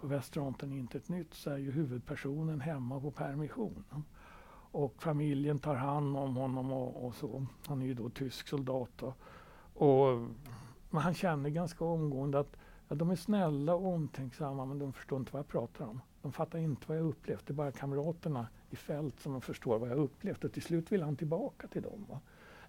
På 0.00 0.06
Västfronten 0.06 0.72
inte 0.72 0.98
ett 0.98 1.08
nytt 1.08 1.34
så 1.34 1.50
är 1.50 1.58
ju 1.58 1.70
huvudpersonen 1.70 2.60
hemma 2.60 3.00
på 3.00 3.10
permission. 3.10 3.84
Och 4.72 5.02
familjen 5.02 5.58
tar 5.58 5.74
hand 5.74 6.16
om 6.16 6.36
honom 6.36 6.72
och, 6.72 7.06
och 7.06 7.14
så. 7.14 7.46
Han 7.66 7.82
är 7.82 7.86
ju 7.86 7.94
då 7.94 8.10
tysk 8.10 8.48
soldat. 8.48 9.02
Och, 9.02 9.16
och 9.74 10.18
men 10.90 11.02
han 11.02 11.14
känner 11.14 11.50
ganska 11.50 11.84
omgående 11.84 12.38
att 12.38 12.56
ja, 12.88 12.94
de 12.96 13.10
är 13.10 13.16
snälla 13.16 13.74
och 13.74 13.86
omtänksamma 13.86 14.64
men 14.64 14.78
de 14.78 14.92
förstår 14.92 15.18
inte 15.18 15.32
vad 15.32 15.40
jag 15.40 15.48
pratar 15.48 15.84
om. 15.86 16.00
De 16.22 16.32
fattar 16.32 16.58
inte 16.58 16.82
vad 16.86 16.98
jag 16.98 17.06
upplevt. 17.06 17.46
Det 17.46 17.52
är 17.52 17.54
bara 17.54 17.72
kamraterna 17.72 18.46
i 18.70 18.76
fält 18.76 19.20
som 19.20 19.40
förstår 19.40 19.78
vad 19.78 19.90
jag 19.90 19.98
upplevt. 19.98 20.44
Och 20.44 20.52
till 20.52 20.62
slut 20.62 20.92
vill 20.92 21.02
han 21.02 21.16
tillbaka 21.16 21.66
till 21.66 21.82
dem. 21.82 22.06
Va? 22.08 22.20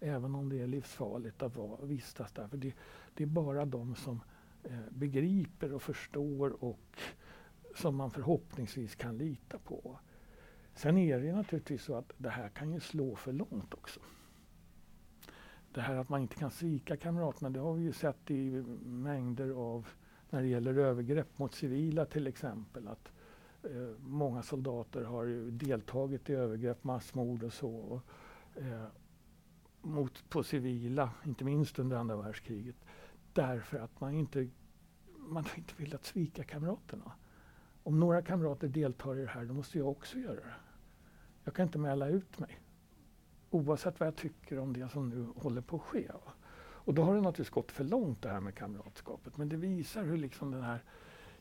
Även 0.04 0.36
om 0.36 0.50
det 0.50 0.62
är 0.62 0.68
livsfarligt 0.68 1.42
att 1.42 1.56
vara, 1.56 1.86
vistas 1.86 2.32
där. 2.32 2.48
För 2.48 2.58
det, 2.58 2.74
det 3.14 3.24
är 3.24 3.28
bara 3.28 3.66
de 3.66 3.96
som 3.96 4.22
eh, 4.64 4.80
begriper 4.90 5.74
och 5.74 5.82
förstår 5.82 6.64
och 6.64 6.98
som 7.76 7.96
man 7.96 8.12
förhoppningsvis 8.12 8.96
kan 8.96 9.18
lita 9.18 9.60
på. 9.60 10.00
Sen 10.76 10.98
är 10.98 11.20
det 11.20 11.34
naturligtvis 11.34 11.84
så 11.84 11.96
att 11.96 12.14
det 12.18 12.30
här 12.30 12.50
kan 12.50 12.74
ju 12.74 12.80
slå 12.80 13.16
för 13.16 13.34
långt 13.34 13.74
också. 13.74 14.00
Det 15.74 15.82
här 15.82 15.96
att 15.96 16.10
man 16.10 16.22
inte 16.22 16.36
kan 16.36 16.52
svika 16.52 16.98
kamraterna, 16.98 17.50
det 17.50 17.60
har 17.60 17.74
vi 17.74 17.84
ju 17.84 17.94
sett 17.94 18.32
i 18.32 18.64
mängder 18.86 19.50
av 19.50 19.88
när 20.30 20.42
det 20.42 20.48
gäller 20.48 20.78
övergrepp 20.78 21.40
mot 21.40 21.56
civila 21.56 22.06
till 22.06 22.28
exempel. 22.28 22.88
Att 22.88 23.12
eh, 23.64 23.98
många 24.00 24.44
soldater 24.44 25.04
har 25.04 25.52
deltagit 25.52 26.30
i 26.30 26.34
övergrepp, 26.34 26.84
massmord 26.84 27.44
och 27.44 27.54
så. 27.54 27.76
Och, 27.76 28.02
eh, 28.62 28.86
mot, 29.82 30.30
på 30.30 30.44
civila, 30.44 31.12
inte 31.26 31.44
minst 31.44 31.80
under 31.80 31.98
andra 31.98 32.16
världskriget. 32.16 32.76
Därför 33.34 33.80
att 33.80 34.02
man 34.02 34.14
inte, 34.14 34.48
man 35.18 35.46
inte 35.58 35.74
vill 35.78 35.96
att 35.96 36.06
svika 36.06 36.44
kamraterna. 36.44 37.12
Om 37.84 38.00
några 38.00 38.22
kamrater 38.22 38.68
deltar 38.68 39.18
i 39.18 39.22
det 39.22 39.28
här, 39.28 39.46
då 39.46 39.54
måste 39.54 39.78
jag 39.78 39.88
också 39.88 40.18
göra 40.20 40.36
det. 40.36 40.54
Jag 41.44 41.54
kan 41.54 41.66
inte 41.66 41.78
mäla 41.78 42.08
ut 42.08 42.40
mig. 42.40 42.60
Oavsett 43.50 44.00
vad 44.00 44.08
jag 44.08 44.16
tycker 44.16 44.60
om 44.60 44.74
det 44.74 44.90
som 44.90 45.10
nu 45.10 45.28
håller 45.36 45.62
på 45.62 45.76
att 45.76 45.82
ske. 45.82 46.12
Och 46.84 46.94
då 46.94 47.04
har 47.04 47.16
det 47.16 47.22
naturligtvis 47.22 47.50
gått 47.50 47.72
för 47.72 47.84
långt 47.84 48.22
det 48.22 48.30
här 48.30 48.40
med 48.40 48.56
kamratskapet. 48.56 49.38
Men 49.38 49.50
det 49.50 49.58
visar 49.58 50.04
hur 50.04 50.18
liksom 50.18 50.52
den 50.52 50.64
här 50.64 50.84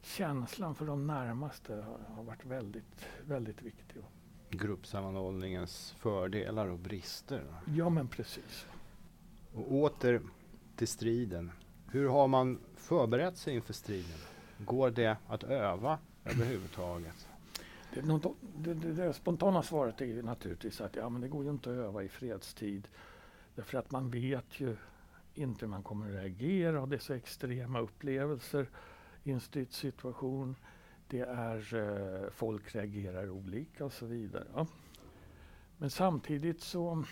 känslan 0.02 0.75
för 0.75 0.87
de 0.87 1.06
närmaste 1.06 1.75
har, 1.75 2.14
har 2.14 2.23
varit 2.23 2.44
väldigt, 2.44 3.06
väldigt 3.26 3.62
viktig. 3.62 4.02
Gruppsammanhållningens 4.50 5.95
fördelar 5.99 6.66
och 6.66 6.78
brister. 6.78 7.45
Ja 7.76 7.88
men 7.88 8.09
precis. 8.09 8.66
Och 9.54 9.73
åter 9.73 10.21
till 10.76 10.88
striden. 10.88 11.52
Hur 11.87 12.09
har 12.09 12.28
man 12.28 12.59
förberett 12.76 13.37
sig 13.37 13.54
inför 13.54 13.73
striden? 13.73 14.19
Går 14.59 14.90
det 14.90 15.16
att 15.26 15.45
öva 15.45 15.99
överhuvudtaget? 16.25 17.28
Det, 17.95 18.00
det, 18.57 18.75
det, 18.75 18.92
det, 18.92 19.12
spontana 19.12 19.62
svaret 19.62 20.00
är 20.00 20.23
naturligtvis 20.23 20.80
att 20.80 20.97
ja, 20.97 21.09
men 21.09 21.21
det 21.21 21.28
går 21.28 21.45
ju 21.45 21.50
inte 21.50 21.71
att 21.71 21.76
öva 21.76 22.02
i 22.02 22.09
fredstid. 22.09 22.88
Därför 23.54 23.78
att 23.78 23.90
man 23.90 24.11
vet 24.11 24.61
ju 24.61 24.76
inte 25.35 25.64
hur 25.64 25.71
man 25.71 25.83
kommer 25.83 26.07
att 26.07 26.12
reagera. 26.12 26.87
Det 26.87 26.97
är 26.97 27.00
så 27.00 27.12
extrema 27.12 27.80
upplevelser 27.80 28.66
i 29.23 29.30
en 29.30 29.40
stridssituation. 29.40 30.57
Det 31.11 31.21
är 31.21 31.75
eh, 31.75 32.31
folk 32.31 32.75
reagerar 32.75 33.31
olika 33.31 33.85
och 33.85 33.93
så 33.93 34.07
vidare. 34.07 34.47
Ja. 34.55 34.67
Men 35.79 35.90
samtidigt 35.90 36.61
så 36.61 36.88
om 36.88 37.07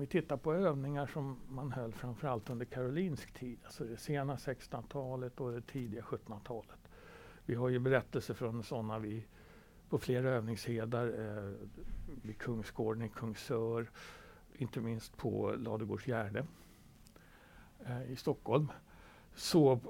vi 0.00 0.06
tittar 0.06 0.36
på 0.36 0.54
övningar 0.54 1.06
som 1.06 1.36
man 1.48 1.72
höll 1.72 1.92
framförallt 1.92 2.50
under 2.50 2.66
karolinsk 2.66 3.32
tid, 3.32 3.58
alltså 3.64 3.84
det 3.84 3.96
sena 3.96 4.36
1600-talet 4.36 5.40
och 5.40 5.52
det 5.52 5.60
tidiga 5.60 6.02
1700-talet. 6.02 6.78
Vi 7.44 7.54
har 7.54 7.68
ju 7.68 7.78
berättelser 7.78 8.34
från 8.34 8.62
sådana 8.62 8.98
på 9.88 9.98
flera 9.98 10.30
övningshedar 10.30 11.06
eh, 11.06 11.54
vid 12.22 12.38
Kungsgården 12.38 13.02
i 13.02 13.08
Kungsör, 13.08 13.90
inte 14.52 14.80
minst 14.80 15.16
på 15.16 15.54
Ladugårdsgärde 15.58 16.46
eh, 17.86 18.12
i 18.12 18.16
Stockholm. 18.16 18.68
Så, 19.34 19.80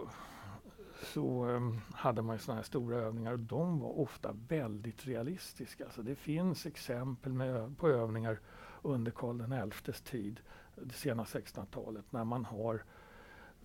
så 1.03 1.47
um, 1.47 1.81
hade 1.93 2.23
man 2.23 2.39
sådana 2.39 2.59
här 2.59 2.65
stora 2.65 2.97
övningar 2.97 3.33
och 3.33 3.39
de 3.39 3.81
var 3.81 3.99
ofta 3.99 4.35
väldigt 4.49 5.07
realistiska. 5.07 5.85
Alltså 5.85 6.03
det 6.03 6.15
finns 6.15 6.67
exempel 6.67 7.33
med, 7.33 7.79
på 7.79 7.89
övningar 7.89 8.41
under 8.83 9.13
Karl 9.13 9.71
XIs 9.71 10.01
tid, 10.01 10.41
det 10.75 10.95
sena 10.95 11.25
1600-talet, 11.25 12.13
när 12.13 12.25
man 12.25 12.45
har, 12.45 12.85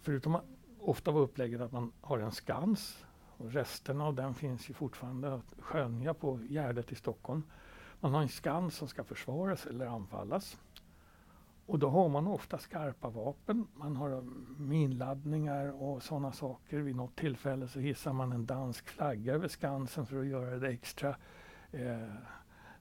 förutom 0.01 0.35
att 0.35 0.45
ofta 0.79 1.11
var 1.11 1.21
upplägget 1.21 1.61
att 1.61 1.71
man 1.71 1.91
har 2.01 2.19
en 2.19 2.31
skans 2.31 3.05
och 3.37 3.51
resterna 3.51 4.05
av 4.05 4.15
den 4.15 4.33
finns 4.33 4.69
ju 4.69 4.73
fortfarande 4.73 5.33
att 5.33 5.53
skönja 5.59 6.13
på 6.13 6.39
Gärdet 6.49 6.91
i 6.91 6.95
Stockholm. 6.95 7.43
Man 7.99 8.13
har 8.13 8.21
en 8.21 8.29
skans 8.29 8.75
som 8.75 8.87
ska 8.87 9.03
försvaras 9.03 9.65
eller 9.65 9.85
anfallas. 9.85 10.57
Och 11.65 11.79
då 11.79 11.89
har 11.89 12.09
man 12.09 12.27
ofta 12.27 12.57
skarpa 12.57 13.09
vapen. 13.09 13.67
Man 13.73 13.95
har 13.95 14.23
minladdningar 14.57 15.83
och 15.83 16.03
sådana 16.03 16.31
saker. 16.31 16.79
Vid 16.79 16.95
något 16.95 17.15
tillfälle 17.15 17.67
så 17.67 17.79
hissar 17.79 18.13
man 18.13 18.31
en 18.31 18.45
dansk 18.45 18.89
flagga 18.89 19.33
över 19.33 19.47
Skansen 19.47 20.05
för 20.05 20.19
att 20.19 20.27
göra 20.27 20.57
det 20.57 20.69
extra, 20.69 21.15
eh, 21.71 22.13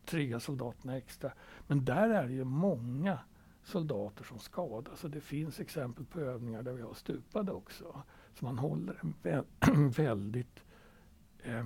trygga 0.05 0.41
soldaterna 0.41 0.97
extra. 0.97 1.33
Men 1.67 1.85
där 1.85 2.11
är 2.11 2.27
det 2.27 2.33
ju 2.33 2.45
många 2.45 3.19
soldater 3.63 4.25
som 4.25 4.39
skadas. 4.39 5.05
Och 5.05 5.11
det 5.11 5.21
finns 5.21 5.61
exempel 5.61 6.05
på 6.05 6.21
övningar 6.21 6.63
där 6.63 6.73
vi 6.73 6.83
har 6.83 6.95
stupade 6.95 7.53
också. 7.53 8.03
Så 8.35 8.45
man 8.45 8.59
håller 8.59 9.01
en 9.03 9.15
vä 9.23 9.45
väldigt 9.97 10.65
eh, 11.43 11.65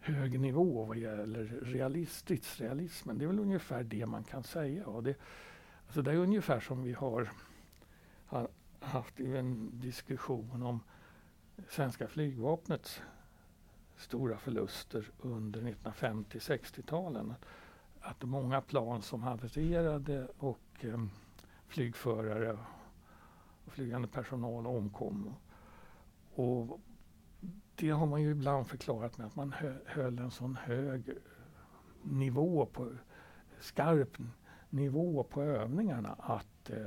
hög 0.00 0.40
nivå 0.40 0.84
vad 0.84 0.96
gäller 0.96 1.44
realistisk 1.62 2.60
realismen. 2.60 3.18
Det 3.18 3.24
är 3.24 3.26
väl 3.26 3.38
ungefär 3.38 3.82
det 3.82 4.06
man 4.06 4.24
kan 4.24 4.42
säga. 4.42 4.86
Och 4.86 5.02
det, 5.02 5.14
alltså 5.88 6.02
det 6.02 6.12
är 6.12 6.16
ungefär 6.16 6.60
som 6.60 6.82
vi 6.82 6.92
har, 6.92 7.30
haft 8.80 9.20
en 9.20 9.80
diskussion 9.80 10.62
om 10.62 10.80
svenska 11.68 12.08
flygvapnets 12.08 13.02
stora 13.96 14.38
förluster 14.38 15.10
under 15.18 15.60
1950-60-talen. 15.60 17.34
Att 18.00 18.22
många 18.22 18.60
plan 18.60 19.02
som 19.02 19.22
havererade 19.22 20.28
och 20.38 20.84
eh, 20.84 21.04
flygförare 21.66 22.58
och 23.64 23.72
flygande 23.72 24.08
personal 24.08 24.66
omkom. 24.66 25.34
Och 26.34 26.80
det 27.74 27.90
har 27.90 28.06
man 28.06 28.22
ju 28.22 28.30
ibland 28.30 28.68
förklarat 28.68 29.18
med 29.18 29.26
att 29.26 29.36
man 29.36 29.54
höll 29.86 30.18
en 30.18 30.30
sån 30.30 30.56
hög 30.56 31.10
nivå 32.02 32.66
på 32.66 32.92
skarp 33.60 34.18
nivå 34.70 35.24
på 35.24 35.42
övningarna 35.42 36.16
att 36.18 36.70
eh, 36.70 36.86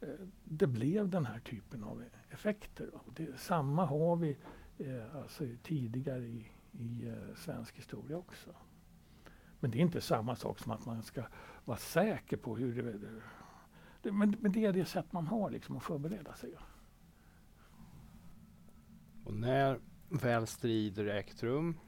eh, 0.00 0.08
det 0.44 0.66
blev 0.66 1.08
den 1.08 1.26
här 1.26 1.38
typen 1.38 1.84
av 1.84 2.04
effekter. 2.30 2.90
Det, 3.16 3.40
samma 3.40 3.84
har 3.84 4.16
vi 4.16 4.36
eh, 4.78 5.16
alltså 5.16 5.44
tidigare 5.62 6.24
i, 6.24 6.46
i 6.72 7.08
eh, 7.08 7.34
svensk 7.36 7.76
historia 7.76 8.16
också. 8.16 8.50
Men 9.60 9.70
det 9.70 9.78
är 9.78 9.82
inte 9.82 10.00
samma 10.00 10.36
sak 10.36 10.58
som 10.58 10.72
att 10.72 10.86
man 10.86 11.02
ska 11.02 11.22
vara 11.64 11.78
säker 11.78 12.36
på 12.36 12.56
hur 12.56 12.82
det... 12.82 13.20
det 14.02 14.12
men, 14.12 14.36
men 14.40 14.52
det 14.52 14.64
är 14.64 14.72
det 14.72 14.84
sätt 14.84 15.12
man 15.12 15.26
har 15.26 15.50
liksom 15.50 15.76
att 15.76 15.82
förbereda 15.82 16.34
sig. 16.34 16.54
Och 19.24 19.34
när 19.34 19.80
väl 20.08 20.46
strider 20.46 21.06
ägt 21.06 21.42
rum 21.42 21.78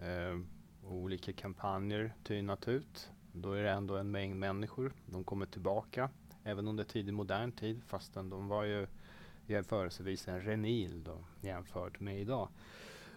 eh, 0.00 0.40
och 0.82 0.94
olika 0.94 1.32
kampanjer 1.32 2.14
tynat 2.22 2.68
ut, 2.68 3.12
då 3.32 3.52
är 3.52 3.62
det 3.62 3.70
ändå 3.70 3.96
en 3.96 4.10
mängd 4.10 4.36
människor. 4.36 4.92
De 5.06 5.24
kommer 5.24 5.46
tillbaka, 5.46 6.10
även 6.44 6.68
under 6.68 6.84
tidig 6.84 7.14
modern 7.14 7.52
tid, 7.52 7.82
fastän 7.86 8.30
de 8.30 8.48
var 8.48 8.64
ju 8.64 8.86
jämförelsevis 9.46 10.28
en 10.28 10.40
renil 10.40 11.04
då, 11.04 11.18
jämfört 11.40 12.00
med 12.00 12.20
idag. 12.20 12.48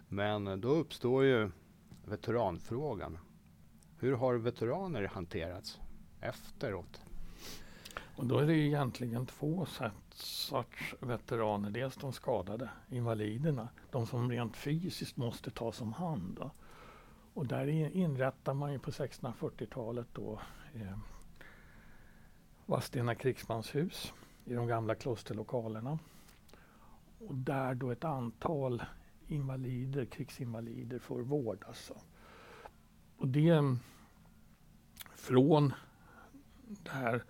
Men 0.08 0.48
eh, 0.48 0.58
då 0.58 0.70
uppstår 0.70 1.24
ju 1.24 1.52
veteranfrågan. 2.06 3.18
Hur 4.00 4.14
har 4.16 4.36
veteraner 4.36 5.04
hanterats 5.04 5.80
efteråt? 6.22 7.02
Och 8.16 8.26
då 8.26 8.38
är 8.38 8.48
det 8.48 8.58
egentligen 8.58 9.26
två 9.26 9.68
sorts 10.14 10.96
veteraner. 11.00 11.70
Dels 11.70 11.96
de 11.96 12.14
skadade, 12.14 12.70
invaliderna, 12.90 13.70
de 13.92 14.08
som 14.08 14.32
rent 14.32 14.58
fysiskt 14.58 15.18
måste 15.18 15.52
tas 15.52 15.82
om 15.82 15.94
hand. 15.94 16.38
Då. 16.40 16.52
Och 17.34 17.48
där 17.48 17.68
inrättar 17.68 18.54
man 18.54 18.72
ju 18.72 18.80
på 18.80 18.92
1640-talet 18.92 20.08
då 20.14 20.42
eh, 20.74 20.98
Vadstena 22.66 23.16
krigsmanshus 23.16 24.14
i 24.46 24.54
de 24.54 24.68
gamla 24.68 24.96
klosterlokalerna. 24.96 26.00
Och 27.20 27.36
där 27.36 27.74
då 27.76 27.92
ett 27.92 28.04
antal 28.04 28.84
invalider, 29.28 30.06
krigsinvalider 30.06 31.00
får 31.00 31.22
vård. 31.22 31.64
Alltså. 31.68 31.94
Och 33.18 33.28
det 33.28 33.78
från 35.16 35.74
det 36.68 36.92
här 36.92 37.24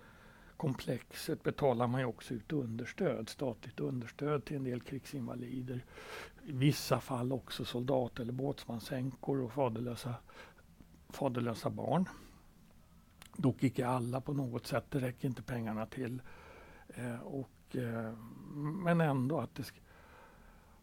komplexet 0.56 1.42
betalar 1.42 1.86
man 1.86 2.00
ju 2.00 2.06
också 2.06 2.34
ut 2.34 2.52
understöd, 2.52 3.28
statligt 3.28 3.80
understöd 3.80 4.44
till 4.44 4.56
en 4.56 4.64
del 4.64 4.80
krigsinvalider. 4.80 5.84
I 6.44 6.52
vissa 6.52 7.00
fall 7.00 7.32
också 7.32 7.64
soldat 7.64 8.18
eller 8.20 8.32
båtsmansänkor 8.32 9.40
och 9.40 9.52
faderlösa, 9.52 10.14
faderlösa 11.08 11.70
barn. 11.70 12.08
Dock 13.36 13.62
icke 13.62 13.86
alla 13.86 14.20
på 14.20 14.32
något 14.32 14.66
sätt, 14.66 14.84
det 14.90 14.98
räcker 15.00 15.28
inte 15.28 15.42
pengarna 15.42 15.86
till. 15.86 16.22
Eh, 16.88 17.20
och, 17.20 17.76
eh, 17.76 18.12
men 18.84 19.00
ändå 19.00 19.40
att 19.40 19.54
det 19.54 19.72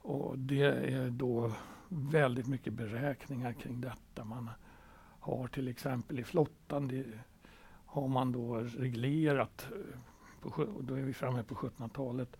och 0.02 0.40
det 0.40 0.94
är 0.94 1.10
då 1.10 1.52
väldigt 1.90 2.48
mycket 2.48 2.74
beräkningar 2.74 3.54
kring 3.54 3.82
detta. 3.82 4.24
Man 4.24 4.50
har 5.20 5.48
till 5.48 5.68
exempel 5.68 6.20
i 6.20 6.24
flottan, 6.24 6.88
det 6.88 7.06
har 7.86 8.08
man 8.08 8.32
då 8.32 8.56
reglerat, 8.58 9.68
eh, 9.72 10.00
på, 10.42 10.68
då 10.82 10.94
är 10.94 11.02
vi 11.02 11.14
framme 11.14 11.44
på 11.44 11.56
1700-talet, 11.56 12.38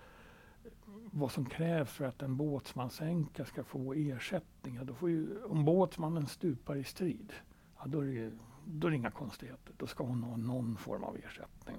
vad 1.12 1.32
som 1.32 1.46
krävs 1.46 1.92
för 1.92 2.06
att 2.06 2.22
en 2.22 2.38
båtsmansänka 2.38 3.46
ska 3.46 3.64
få 3.64 3.94
ersättning. 3.94 4.80
Då 4.86 4.94
får 4.94 5.10
ju, 5.10 5.44
om 5.44 5.66
båtsmannen 5.66 6.28
stupar 6.28 6.76
i 6.76 6.84
strid, 6.84 7.34
ja, 7.78 7.84
då, 7.88 8.00
är 8.00 8.08
det, 8.08 8.32
då 8.66 8.88
är 8.88 8.92
det 8.92 8.98
inga 8.98 9.12
konstigheter. 9.12 9.74
Då 9.78 9.88
ska 9.88 10.04
hon 10.04 10.24
ha 10.24 10.38
någon 10.38 10.78
form 10.78 11.04
av 11.04 11.18
ersättning. 11.18 11.76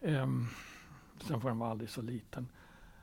Um, 0.00 0.46
sen 1.20 1.40
får 1.40 1.48
den 1.48 1.58
vara 1.58 1.70
aldrig 1.70 1.90
så 1.90 2.02
liten. 2.02 2.48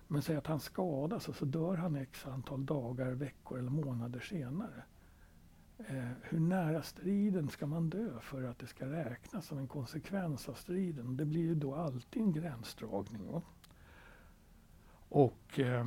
Men 0.07 0.21
säg 0.21 0.35
att 0.35 0.47
han 0.47 0.59
skadas 0.59 1.29
och 1.29 1.35
så 1.35 1.45
dör 1.45 1.75
han 1.75 1.95
x 1.95 2.25
antal 2.27 2.65
dagar, 2.65 3.11
veckor 3.11 3.59
eller 3.59 3.69
månader 3.69 4.19
senare. 4.19 4.83
Eh, 5.77 6.09
hur 6.21 6.39
nära 6.39 6.81
striden 6.81 7.49
ska 7.49 7.67
man 7.67 7.89
dö 7.89 8.19
för 8.21 8.43
att 8.43 8.59
det 8.59 8.67
ska 8.67 8.85
räknas 8.85 9.45
som 9.45 9.57
en 9.57 9.67
konsekvens 9.67 10.49
av 10.49 10.53
striden? 10.53 11.17
Det 11.17 11.25
blir 11.25 11.41
ju 11.41 11.55
då 11.55 11.75
alltid 11.75 12.21
en 12.21 12.33
gränsdragning. 12.33 13.31
Va? 13.31 13.41
Och 15.09 15.59
eh, 15.59 15.85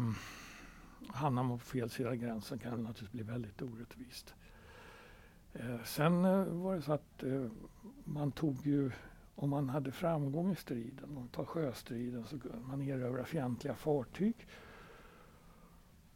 hamnar 1.09 1.43
man 1.43 1.59
på 1.59 1.65
fel 1.65 1.91
sida 1.91 2.17
gränsen 2.17 2.59
kan 2.59 2.71
det 2.71 2.77
naturligtvis 2.77 3.13
bli 3.13 3.23
väldigt 3.23 3.63
orättvist. 3.63 4.35
Eh, 5.53 5.83
sen 5.85 6.25
eh, 6.25 6.45
var 6.45 6.75
det 6.75 6.83
så 6.83 6.93
att 6.93 7.23
eh, 7.23 7.47
man 8.05 8.33
tog 8.33 8.67
ju 8.67 8.91
om 9.35 9.51
man 9.51 9.69
hade 9.69 9.93
framgång 9.93 10.53
i 10.53 10.57
striden, 10.57 11.05
om 11.05 11.15
man 11.15 11.29
tar 11.29 11.45
sjöstriden, 11.45 12.25
så 12.25 12.39
kunde 12.39 12.67
man 12.67 12.83
erövra 12.83 13.25
fientliga 13.25 13.75
fartyg. 13.75 14.47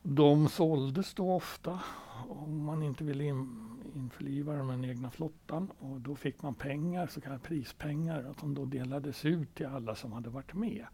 De 0.02 0.48
såldes 0.48 1.14
då 1.14 1.32
ofta 1.32 1.80
om 2.28 2.64
man 2.64 2.82
inte 2.82 3.04
ville 3.04 3.24
in, 3.24 3.70
införliva 3.94 4.56
dem 4.56 4.66
med 4.66 4.78
den 4.78 4.90
egna 4.90 5.10
flottan. 5.10 5.70
Och 5.78 6.00
då 6.00 6.16
fick 6.16 6.42
man 6.42 6.54
pengar, 6.54 7.06
så 7.06 7.20
kallade 7.20 7.42
prispengar, 7.42 8.34
som 8.40 8.54
då 8.54 8.64
delades 8.64 9.24
ut 9.24 9.54
till 9.54 9.66
alla 9.66 9.94
som 9.94 10.12
hade 10.12 10.30
varit 10.30 10.54
med. 10.54 10.86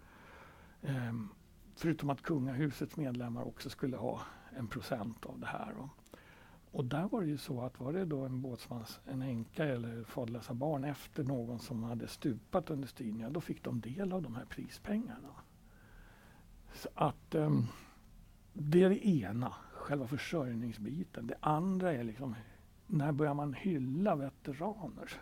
Ehm, 0.83 1.29
förutom 1.75 2.11
att 2.11 2.23
kungahusets 2.23 2.97
medlemmar 2.97 3.43
också 3.43 3.71
skulle 3.71 3.97
ha 3.97 4.21
en 4.57 4.69
procent 4.69 5.27
av 5.27 5.41
det 5.41 5.47
här. 5.47 5.75
Då. 5.77 5.89
Och 6.73 6.85
där 6.85 7.09
var 7.09 7.21
det 7.21 7.27
ju 7.27 7.39
så 7.39 7.61
att 7.61 7.81
var 7.81 7.93
det 7.93 8.05
då 8.05 8.25
en 8.25 8.43
båtsmans, 8.43 9.01
en 9.05 9.23
änka 9.23 9.65
eller 9.65 10.05
faderlösa 10.05 10.55
barn 10.55 10.85
efter 10.85 11.25
någon 11.25 11.59
som 11.59 11.83
hade 11.83 12.09
stupat 12.09 12.71
under 12.71 12.89
striden, 12.89 13.21
ja, 13.21 13.31
då 13.31 13.41
fick 13.41 13.65
de 13.65 13.81
del 13.81 14.13
av 14.13 14.23
de 14.23 14.37
här 14.37 14.45
prispengarna. 14.45 15.29
Så 16.75 16.89
att 16.95 17.35
um, 17.35 17.67
det 18.53 18.83
är 18.83 18.89
det 18.89 19.09
ena, 19.09 19.55
själva 19.73 20.07
försörjningsbiten. 20.07 21.27
Det 21.27 21.37
andra 21.41 21.93
är 21.93 22.05
liksom, 22.05 22.35
när 22.87 23.13
börjar 23.13 23.35
man 23.35 23.55
hylla 23.55 24.17
veteraner? 24.17 25.13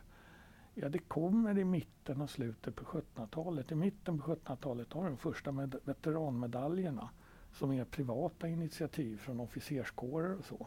Ja, 0.83 0.89
det 0.89 0.99
kommer 0.99 1.59
i 1.59 1.65
mitten 1.65 2.21
och 2.21 2.31
slutet 2.31 2.77
på 2.77 2.85
1700-talet. 2.85 3.73
I 3.73 3.75
mitten 3.75 4.19
på 4.19 4.35
1700-talet 4.35 4.93
har 4.93 5.05
de 5.05 5.17
första 5.17 5.53
veteranmedaljerna 5.85 7.11
som 7.53 7.73
är 7.73 7.85
privata 7.85 8.49
initiativ 8.49 9.17
från 9.17 9.41
officerskårer 9.41 10.39
och 10.39 10.45
så. 10.45 10.67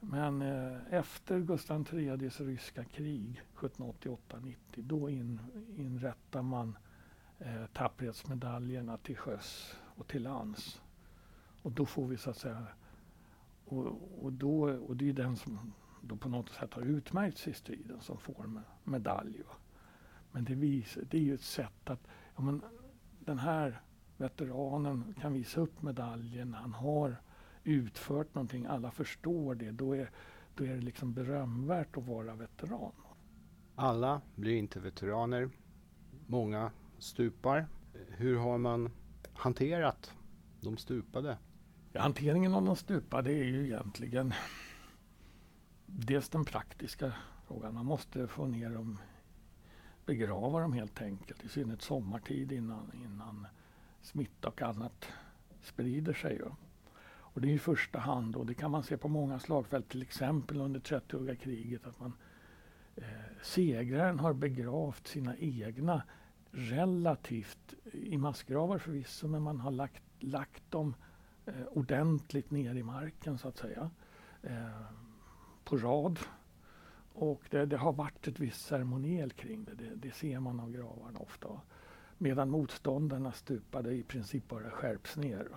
Men 0.00 0.42
eh, 0.42 0.94
efter 0.94 1.40
Gustav 1.40 1.88
IIIs 1.92 2.40
ryska 2.40 2.84
krig 2.84 3.42
1788-90 3.56 4.56
då 4.74 5.10
in, 5.10 5.40
inrättar 5.76 6.42
man 6.42 6.78
eh, 7.38 7.66
tapperhetsmedaljerna 7.72 8.96
till 8.96 9.16
sjöss 9.16 9.76
och 9.96 10.06
till 10.06 10.22
lands. 10.22 10.82
Och 11.62 11.72
då 11.72 11.86
får 11.86 12.06
vi 12.06 12.16
så 12.16 12.30
att 12.30 12.36
säga, 12.36 12.66
och, 13.64 13.86
och, 14.22 14.32
då, 14.32 14.70
och 14.70 14.96
det 14.96 15.08
är 15.08 15.12
den 15.12 15.36
som 15.36 15.72
då 16.02 16.16
på 16.16 16.28
något 16.28 16.50
sätt 16.50 16.74
har 16.74 16.82
utmärkts 16.82 17.48
i 17.48 17.52
striden 17.52 18.00
som 18.00 18.18
får 18.18 18.44
med, 18.46 18.62
medalj. 18.84 19.42
Va? 19.48 19.54
Men 20.32 20.44
det, 20.44 20.54
visar, 20.54 21.02
det 21.10 21.16
är 21.16 21.22
ju 21.22 21.34
ett 21.34 21.40
sätt 21.40 21.90
att 21.90 22.00
ja, 22.36 22.42
men 22.42 22.62
den 23.20 23.38
här 23.38 23.80
veteranen 24.16 25.14
kan 25.20 25.32
visa 25.32 25.60
upp 25.60 25.82
medaljen. 25.82 26.54
Han 26.54 26.72
har 26.72 27.16
utfört 27.64 28.34
någonting, 28.34 28.66
alla 28.66 28.90
förstår 28.90 29.54
det, 29.54 29.70
då 29.70 29.96
är, 29.96 30.10
då 30.54 30.64
är 30.64 30.74
det 30.74 30.80
liksom 30.80 31.12
berömvärt 31.12 31.96
att 31.96 32.06
vara 32.06 32.34
veteran. 32.34 32.92
Alla 33.74 34.20
blir 34.34 34.56
inte 34.56 34.80
veteraner. 34.80 35.50
Många 36.26 36.70
stupar. 36.98 37.66
Hur 38.08 38.38
har 38.38 38.58
man 38.58 38.90
hanterat 39.32 40.14
de 40.60 40.76
stupade? 40.76 41.38
Ja, 41.92 42.00
hanteringen 42.00 42.54
av 42.54 42.64
de 42.64 42.76
stupade 42.76 43.30
är 43.30 43.44
ju 43.44 43.66
egentligen 43.66 44.32
dels 45.96 46.28
den 46.28 46.44
praktiska 46.44 47.12
frågan. 47.46 47.74
Man 47.74 47.86
måste 47.86 48.26
få 48.26 48.46
ner 48.46 48.70
dem, 48.70 48.98
begrava 50.06 50.60
dem 50.60 50.72
helt 50.72 51.02
enkelt. 51.02 51.44
I 51.44 51.48
synnerhet 51.48 51.82
sommartid 51.82 52.52
innan, 52.52 52.92
innan 53.04 53.46
smitta 54.02 54.48
och 54.48 54.62
annat 54.62 55.08
sprider 55.62 56.12
sig. 56.12 56.42
Och 57.06 57.40
det 57.40 57.48
är 57.48 57.54
i 57.54 57.58
första 57.58 57.98
hand, 57.98 58.36
och 58.36 58.46
det 58.46 58.54
kan 58.54 58.70
man 58.70 58.82
se 58.82 58.96
på 58.96 59.08
många 59.08 59.38
slagfält, 59.38 59.88
till 59.88 60.02
exempel 60.02 60.60
under 60.60 60.80
30-åriga 60.80 61.36
kriget, 61.36 61.86
att 61.86 62.00
man 62.00 62.12
eh, 62.96 63.04
segraren 63.42 64.18
har 64.18 64.32
begravt 64.32 65.06
sina 65.06 65.36
egna 65.36 66.02
relativt 66.50 67.74
i 67.92 68.18
massgravar 68.18 68.78
förvisso, 68.78 69.28
men 69.28 69.42
man 69.42 69.60
har 69.60 69.70
lagt, 69.70 70.02
lagt 70.18 70.70
dem 70.70 70.94
eh, 71.46 71.66
ordentligt 71.70 72.50
ner 72.50 72.74
i 72.74 72.82
marken 72.82 73.38
så 73.38 73.48
att 73.48 73.56
säga. 73.56 73.90
Eh, 74.42 74.68
på 75.68 75.76
rad. 75.76 76.18
Och 77.12 77.42
det, 77.50 77.66
det, 77.66 77.76
har 77.76 77.92
varit 77.92 78.28
ett 78.28 78.40
visst 78.40 78.66
ceremoniel 78.66 79.32
kring 79.32 79.64
det. 79.64 79.74
det. 79.74 79.94
det. 79.94 80.14
ser 80.14 80.40
man 80.40 80.60
av 80.60 80.70
gravarna 80.70 81.18
ofta. 81.18 81.48
Medan 82.18 82.50
motståndarna 82.50 83.32
stupade 83.32 83.92
i 83.94 84.02
princip 84.02 84.48
bara 84.48 84.70
skärps 84.70 85.16
ner. 85.16 85.48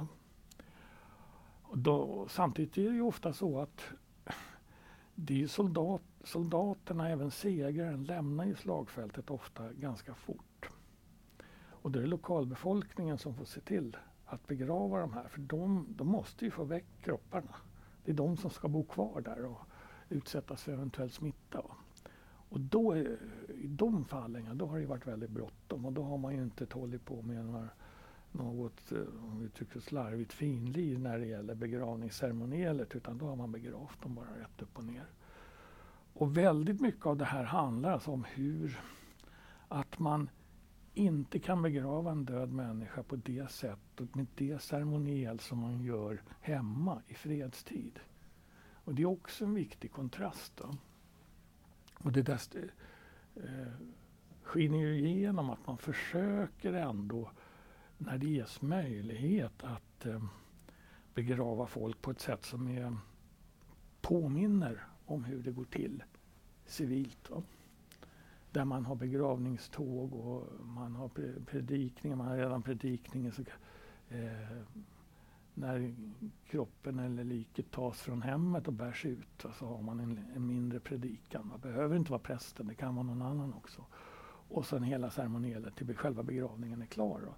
Då, 1.74 2.28
samtidigt 2.30 2.78
är 2.78 2.89
det 2.89 2.95
ju 2.95 3.02
ofta 3.02 3.34
så 3.34 3.60
att 3.60 3.82
det 5.15 5.43
är 5.43 5.47
soldat, 5.47 6.02
soldaterna, 6.24 7.10
även 7.10 7.32
segraren, 7.32 8.04
lämnar 8.04 8.45
ju 8.45 8.56
slagfältet 8.56 9.32
ofta 9.32 9.74
ganska 9.74 10.15
fort. 10.15 10.69
Och 11.69 11.91
det 11.91 12.02
är 12.02 12.08
lokalbefolkningen 12.08 13.17
som 13.17 13.36
får 13.36 13.45
se 13.45 13.62
till 13.62 13.97
att 14.26 14.47
begrava 14.47 15.00
de 15.00 15.13
här. 15.13 15.28
För 15.28 15.39
de, 15.39 15.86
de 15.89 16.08
måste 16.08 16.45
ju 16.45 16.52
få 16.52 16.63
väck 16.63 16.86
kropparna. 17.02 17.56
Det 18.06 18.12
är 18.12 18.15
de 18.15 18.38
som 18.38 18.50
ska 18.50 18.67
bo 18.67 18.84
kvar 18.84 19.21
där 19.21 19.45
och 19.45 19.62
utsättas 20.12 20.63
för 20.63 20.71
eventuell 20.71 21.12
smitta. 21.12 21.62
Och 22.50 22.60
då, 22.60 22.97
i 22.97 23.67
de 23.67 24.06
fallen, 24.06 24.58
då 24.58 24.65
har 24.65 24.80
det 24.80 24.86
varit 24.86 25.08
väldigt 25.08 25.30
bråttom 25.30 25.86
och 25.86 25.93
då 25.93 26.04
har 26.04 26.17
man 26.17 26.36
ju 26.36 26.43
inte 26.43 26.67
hållit 26.71 27.06
på 27.06 27.21
med 27.21 27.45
några, 27.45 27.69
något, 28.32 28.91
eh, 28.91 28.97
om 29.24 29.39
vi 29.39 29.50
tycker 29.50 29.80
slarvigt, 29.80 30.34
finlir 30.34 30.97
när 30.97 31.19
det 31.19 31.26
gäller 31.26 31.56
begravningsceremonielet, 31.56 32.95
utan 32.95 33.17
då 33.17 33.26
har 33.26 33.36
man 33.36 33.52
begravt 33.52 34.02
dem 34.02 34.15
bara 34.15 34.39
rätt 34.39 34.62
upp 34.62 34.78
och 34.78 34.84
ner. 34.84 35.06
Och 36.13 36.38
väldigt 36.38 36.82
mycket 36.82 37.06
av 37.06 37.17
det 37.17 37.26
här 37.26 37.43
handlar 37.43 37.91
alltså 37.91 38.12
om 38.12 38.24
hur 38.24 38.80
att 39.67 40.00
man 40.00 40.30
inte 40.93 41.39
kan 41.39 41.62
begrava 41.62 42.12
en 42.12 42.26
död 42.26 42.52
människa 42.54 43.04
på 43.04 43.15
det 43.15 43.52
sättet 43.52 44.15
med 44.15 44.28
det 44.36 44.62
ceremoniel 44.62 45.39
som 45.39 45.60
man 45.60 45.82
gör 45.82 46.21
hemma 46.39 47.02
i 47.08 47.13
fredstid. 47.13 48.00
Och 48.84 48.96
det 48.96 49.02
är 49.02 49.06
också 49.06 49.46
en 49.46 49.54
viktig 49.54 49.91
kontrast. 49.91 50.58
Då. 50.58 50.76
Och 51.98 52.12
det 52.12 52.22
där 52.22 52.39
eh, 53.36 53.74
skiner 54.44 54.78
ju 54.78 55.00
igenom 55.00 55.50
att 55.50 55.67
man 55.67 55.78
försöker 55.78 56.74
ändå 56.74 57.32
när 57.98 58.17
det 58.17 58.28
ges 58.28 58.62
möjlighet 58.62 59.63
att 59.63 60.06
eh, 60.06 60.24
begrava 61.13 61.67
folk 61.67 62.02
på 62.02 62.12
ett 62.12 62.20
sätt 62.20 62.46
som 62.46 62.67
är, 62.67 62.98
påminner 64.02 64.88
om 65.06 65.24
hur 65.24 65.44
det 65.44 65.52
går 65.52 65.65
till 65.65 66.04
civilt. 66.65 67.20
Då. 67.30 67.44
Där 68.52 68.65
man 68.65 68.86
har 68.86 68.96
begravningståg 68.96 70.13
och 70.13 70.65
man 70.65 70.96
har 70.96 71.10
predikningar, 71.46 72.15
man 72.15 72.28
har 72.28 72.38
redan 72.38 72.62
predikningen. 72.62 73.32
Så, 73.32 73.41
eh, 74.10 74.58
när 75.54 75.96
kroppen 76.46 77.00
eller 77.00 77.24
liket 77.24 77.72
tas 77.72 78.02
från 78.02 78.22
hemmet 78.22 78.68
och 78.68 78.74
bärs 78.74 79.06
ut 79.06 79.46
så 79.60 79.66
har 79.66 79.82
man 79.82 80.00
en, 80.00 80.20
en 80.36 80.48
mindre 80.48 80.80
predikan. 80.80 81.52
Det 81.56 81.68
behöver 81.68 81.96
inte 81.96 82.12
vara 82.12 82.22
prästen, 82.22 82.68
det 82.68 82.76
kan 82.76 82.96
vara 82.96 83.06
någon 83.06 83.22
annan 83.22 83.54
också. 83.54 83.86
Och 84.52 84.66
sen 84.66 84.84
hela 84.84 85.10
ceremonielet 85.10 85.76
till 85.76 85.98
själva 85.98 86.24
begravningen 86.24 86.82
är 86.82 86.86
klar. 86.86 87.22
Då. 87.26 87.36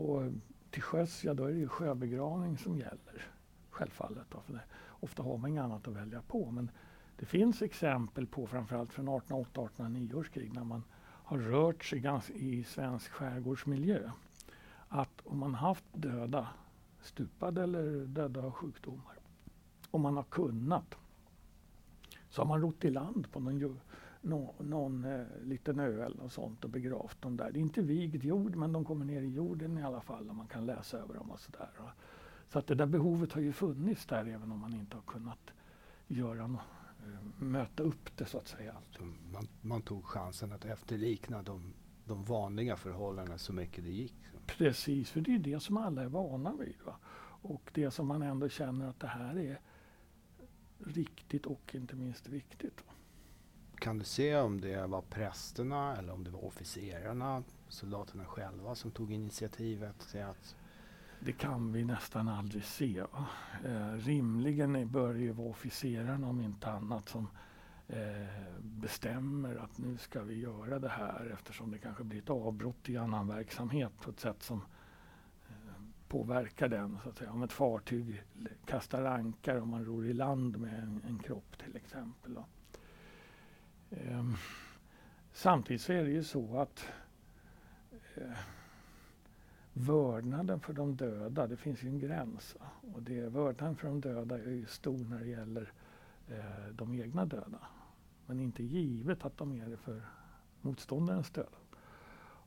Och 0.00 0.32
till 0.70 0.82
sjöss, 0.82 1.24
ja 1.24 1.34
då 1.34 1.44
är 1.44 1.52
det 1.52 1.58
ju 1.58 1.68
sjöbegravning 1.68 2.58
som 2.58 2.78
gäller. 2.78 3.26
Självfallet. 3.70 4.26
Då, 4.30 4.40
för 4.40 4.52
det, 4.52 4.62
ofta 5.00 5.22
har 5.22 5.38
man 5.38 5.50
inget 5.50 5.62
annat 5.62 5.88
att 5.88 5.94
välja 5.94 6.22
på. 6.22 6.50
Men 6.50 6.70
det 7.16 7.26
finns 7.26 7.62
exempel 7.62 8.26
på 8.26 8.46
framförallt 8.46 8.92
från 8.92 9.08
1808-1809 9.08 10.14
års 10.14 10.28
krig 10.28 10.54
när 10.54 10.64
man 10.64 10.84
har 11.00 11.38
rört 11.38 11.84
sig 11.84 12.02
i 12.34 12.64
svensk 12.64 13.10
skärgårdsmiljö. 13.10 14.10
Att 14.88 15.20
om 15.24 15.38
man 15.38 15.54
haft 15.54 15.84
döda 15.92 16.48
stupade 17.02 17.62
eller 17.62 18.06
döda 18.06 18.42
av 18.42 18.50
sjukdomar. 18.50 19.18
Om 19.90 20.02
man 20.02 20.16
har 20.16 20.22
kunnat 20.22 20.94
så 22.30 22.42
har 22.42 22.46
man 22.48 22.60
rott 22.60 22.84
i 22.84 22.90
land 22.90 23.32
på 23.32 23.40
någon, 23.40 23.80
någon, 24.20 24.54
någon 24.68 25.04
eh, 25.04 25.26
liten 25.42 25.80
ö 25.80 26.04
eller 26.04 26.16
något 26.16 26.32
sånt 26.32 26.64
och 26.64 26.70
begravt 26.70 27.22
dem 27.22 27.36
där. 27.36 27.52
Det 27.52 27.58
är 27.58 27.60
inte 27.60 27.82
vigd 27.82 28.24
jord 28.24 28.56
men 28.56 28.72
de 28.72 28.84
kommer 28.84 29.04
ner 29.04 29.22
i 29.22 29.34
jorden 29.34 29.78
i 29.78 29.82
alla 29.82 30.00
fall 30.00 30.28
och 30.28 30.36
man 30.36 30.46
kan 30.46 30.66
läsa 30.66 30.98
över 30.98 31.14
dem 31.14 31.30
och 31.30 31.40
sådär. 31.40 31.70
Så 32.48 32.58
att 32.58 32.66
det 32.66 32.74
där 32.74 32.86
behovet 32.86 33.32
har 33.32 33.40
ju 33.40 33.52
funnits 33.52 34.06
där 34.06 34.26
även 34.26 34.52
om 34.52 34.58
man 34.58 34.74
inte 34.74 34.96
har 34.96 35.02
kunnat 35.02 35.50
göra 36.06 36.46
no 36.46 36.60
eh, 37.06 37.42
möta 37.44 37.82
upp 37.82 38.16
det 38.16 38.24
så 38.24 38.38
att 38.38 38.48
säga. 38.48 38.74
Man, 39.32 39.48
man 39.60 39.82
tog 39.82 40.04
chansen 40.04 40.52
att 40.52 40.64
efterlikna 40.64 41.42
de, 41.42 41.72
de 42.08 42.24
vanliga 42.24 42.76
förhållandena 42.76 43.38
så 43.38 43.52
mycket 43.52 43.84
det 43.84 43.90
gick. 43.90 44.14
Precis, 44.46 45.10
för 45.10 45.20
det 45.20 45.34
är 45.34 45.38
det 45.38 45.60
som 45.60 45.76
alla 45.76 46.02
är 46.02 46.08
vana 46.08 46.52
vid. 46.52 46.76
Va? 46.84 46.96
Och 47.42 47.70
det 47.74 47.90
som 47.90 48.06
man 48.06 48.22
ändå 48.22 48.48
känner 48.48 48.88
att 48.88 49.00
det 49.00 49.06
här 49.06 49.38
är 49.38 49.60
riktigt 50.78 51.46
och 51.46 51.74
inte 51.74 51.96
minst 51.96 52.28
viktigt. 52.28 52.82
Va? 52.86 52.92
Kan 53.78 53.98
du 53.98 54.04
se 54.04 54.36
om 54.36 54.60
det 54.60 54.86
var 54.86 55.02
prästerna 55.02 55.96
eller 55.96 56.12
om 56.12 56.24
det 56.24 56.30
var 56.30 56.44
officerarna, 56.44 57.42
soldaterna 57.68 58.24
själva 58.24 58.74
som 58.74 58.90
tog 58.90 59.12
initiativet 59.12 60.08
till 60.10 60.22
att 60.22 60.56
det 61.20 61.32
kan 61.32 61.72
vi 61.72 61.84
nästan 61.84 62.28
aldrig 62.28 62.64
se. 62.64 62.98
Eh, 63.64 63.92
rimligen 63.92 64.88
bör 64.92 65.14
det 65.14 65.20
ju 65.20 65.32
vara 65.32 65.48
officerarna 65.48 66.28
om 66.28 66.40
inte 66.40 66.70
annat 66.70 67.08
som 67.08 67.28
Eh, 67.90 68.26
bestämmer 68.60 69.56
att 69.56 69.78
nu 69.78 69.96
ska 69.96 70.22
vi 70.22 70.40
göra 70.40 70.78
det 70.78 70.88
här 70.88 71.30
eftersom 71.32 71.70
det 71.70 71.78
kanske 71.78 72.04
blir 72.04 72.18
ett 72.18 72.30
avbrott 72.30 72.88
i 72.88 72.96
annan 72.96 73.28
verksamhet 73.28 73.92
på 74.00 74.10
ett 74.10 74.20
sätt 74.20 74.42
som 74.42 74.64
eh, 75.48 75.82
påverkar 76.08 76.68
den. 76.68 76.98
Så 77.02 77.08
att 77.08 77.16
säga. 77.16 77.32
Om 77.32 77.42
ett 77.42 77.52
fartyg 77.52 78.22
kastar 78.66 79.04
ankar 79.04 79.60
om 79.60 79.68
man 79.68 79.84
ror 79.84 80.06
i 80.06 80.12
land 80.12 80.58
med 80.58 80.74
en, 80.74 81.02
en 81.06 81.18
kropp 81.18 81.58
till 81.64 81.76
exempel. 81.76 82.38
Ehm, 83.90 84.34
samtidigt 85.32 85.82
så 85.82 85.92
är 85.92 86.04
det 86.04 86.10
ju 86.10 86.24
så 86.24 86.58
att 86.60 86.88
eh, 88.14 88.38
vördnaden 89.72 90.60
för 90.60 90.72
de 90.72 90.96
döda, 90.96 91.46
det 91.46 91.56
finns 91.56 91.82
ju 91.82 91.88
en 91.88 91.98
gräns. 91.98 92.56
Och 92.94 93.02
det, 93.02 93.20
vördnaden 93.20 93.76
för 93.76 93.88
de 93.88 94.00
döda 94.00 94.38
är 94.38 94.50
ju 94.50 94.66
stor 94.66 94.98
när 94.98 95.18
det 95.18 95.28
gäller 95.28 95.72
eh, 96.28 96.72
de 96.72 96.94
egna 96.94 97.24
döda 97.24 97.58
men 98.28 98.40
inte 98.40 98.62
givet 98.62 99.24
att 99.24 99.36
de 99.36 99.52
är 99.52 99.68
det 99.68 99.76
för 99.76 100.02
motståndarens 100.60 101.30
död. 101.30 101.56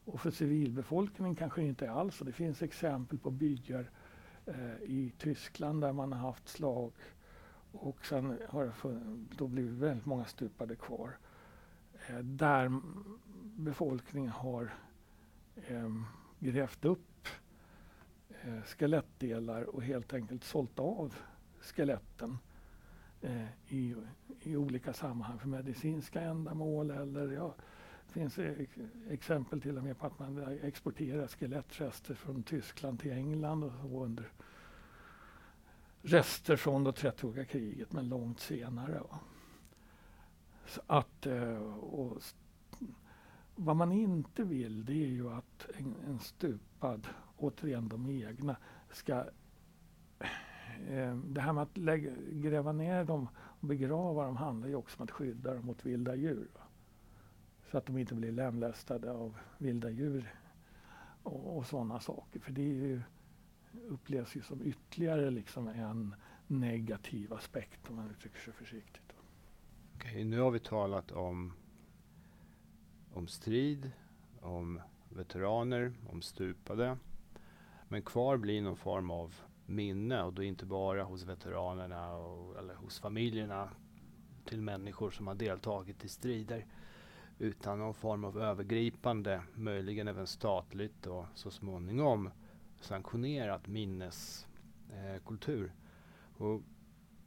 Och 0.06 0.22
för 0.22 0.32
civilbefolkningen 0.32 1.36
kanske 1.36 1.64
inte 1.64 1.92
alls. 1.92 2.20
det 2.20 2.32
finns 2.32 2.62
exempel 2.62 3.18
på 3.18 3.32
byar 3.32 3.92
eh, 4.46 4.76
i 4.84 5.14
Tyskland 5.18 5.82
där 5.82 5.94
man 5.94 6.12
har 6.12 6.20
haft 6.20 6.48
slag 6.48 6.92
och 7.72 8.06
sen 8.06 8.38
har 8.50 8.64
det 8.66 9.00
då 9.38 9.48
blivit 9.48 9.74
väldigt 9.74 10.06
många 10.06 10.26
stupade 10.26 10.76
kvar. 10.76 11.18
Eh, 12.08 12.20
där 12.20 12.82
befolkningen 13.58 14.32
har 14.32 14.74
eh, 15.56 15.90
grävt 16.40 16.86
upp 16.86 17.28
eh, 18.30 18.62
skelettdelar 18.62 19.64
och 19.64 19.84
helt 19.84 20.14
enkelt 20.14 20.44
sålt 20.44 20.80
av 20.80 21.16
skeletten 21.62 22.38
eh, 23.22 23.46
i, 23.68 23.96
i 24.44 24.56
olika 24.56 24.94
sammanhang 24.94 25.40
för 25.40 25.48
medicinska 25.48 26.22
ändamål 26.22 26.92
eller 26.92 27.32
ja, 27.32 27.56
det 28.08 28.14
finns 28.14 28.40
e-, 28.40 28.66
exempel 29.10 29.62
till 29.62 29.78
och 29.78 29.84
med 29.84 29.98
på 30.00 30.06
att 30.06 30.20
man 30.20 30.60
exporterar 30.64 31.28
skelettrester 31.28 32.14
från 32.14 32.44
Tyskland 32.44 33.00
till 33.00 33.12
England 33.12 33.64
och 33.64 33.72
så 33.82 34.04
under 34.04 34.32
rester 36.02 36.56
från 36.56 36.84
det 36.84 36.94
30 36.94 37.46
kriget 37.46 37.94
men 37.94 38.10
långt 38.10 38.40
senare. 38.40 39.02
Så 40.66 40.82
att, 40.88 41.26
eh, 41.26 41.78
och, 41.78 42.22
vad 43.56 43.76
man 43.76 43.92
inte 43.92 44.44
vill 44.44 44.86
det 44.86 45.04
är 45.04 45.08
ju 45.08 45.30
att 45.30 45.68
en, 45.78 45.96
en 46.08 46.20
stupad, 46.20 47.08
återigen 47.38 47.90
de 47.90 48.10
egna, 48.10 48.56
ska 48.92 49.14
eh, 50.88 51.16
det 51.16 51.42
här 51.42 51.54
med 51.54 51.64
att 51.64 51.78
lägga, 51.78 52.12
gräva 52.32 52.72
ner 52.72 53.04
dem 53.04 53.28
och 53.62 53.68
begrava 53.68 54.26
dem 54.26 54.36
handlar 54.36 54.68
ju 54.68 54.76
också 54.76 54.98
om 55.00 55.04
att 55.04 55.12
skydda 55.12 55.54
dem 55.54 55.66
mot 55.66 55.86
vilda 55.86 56.16
djur. 56.16 56.48
Va? 56.54 56.62
Så 57.72 57.78
att 57.78 57.86
de 57.86 57.98
inte 57.98 58.16
blir 58.16 58.32
lemlästade 58.32 59.12
av 59.12 59.38
vilda 59.58 59.90
djur 59.90 60.36
och, 61.24 61.58
och 61.58 61.66
sådana 61.66 62.00
saker. 62.00 62.40
För 62.40 62.52
det 62.52 62.62
är 62.62 62.74
ju, 62.74 63.02
upplevs 63.88 64.36
ju 64.36 64.42
som 64.42 64.62
ytterligare 64.62 65.30
liksom 65.30 65.68
en 65.68 66.16
negativ 66.48 67.34
aspekt 67.34 67.90
om 67.90 67.96
man 67.96 68.12
uttrycker 68.12 68.40
sig 68.40 68.54
försiktigt. 68.54 69.14
Okej, 69.96 70.24
nu 70.24 70.40
har 70.40 70.52
vi 70.52 70.60
talat 70.60 71.12
om, 71.12 71.54
om 73.14 73.28
strid, 73.28 73.92
om 74.42 74.82
veteraner, 75.10 75.94
om 76.10 76.22
stupade. 76.22 76.98
Men 77.88 78.02
kvar 78.02 78.38
blir 78.38 78.62
någon 78.62 78.78
form 78.78 79.12
av 79.12 79.36
minne 79.72 80.24
och 80.24 80.34
då 80.34 80.44
inte 80.44 80.66
bara 80.66 81.04
hos 81.04 81.24
veteranerna 81.24 82.14
och, 82.14 82.60
eller 82.60 82.76
hos 82.76 83.00
familjerna 83.00 83.70
till 84.46 84.62
människor 84.62 85.12
som 85.12 85.28
har 85.28 85.36
deltagit 85.36 86.06
i 86.06 86.08
strider 86.08 86.66
utan 87.40 87.80
någon 87.80 87.94
form 87.94 88.24
av 88.24 88.42
övergripande, 88.42 89.42
möjligen 89.54 90.08
även 90.08 90.28
statligt 90.28 91.08
och 91.08 91.26
så 91.36 91.52
småningom 91.52 92.30
sanktionerat 92.82 93.68
minneskultur. 93.68 95.74
Eh, 96.40 96.60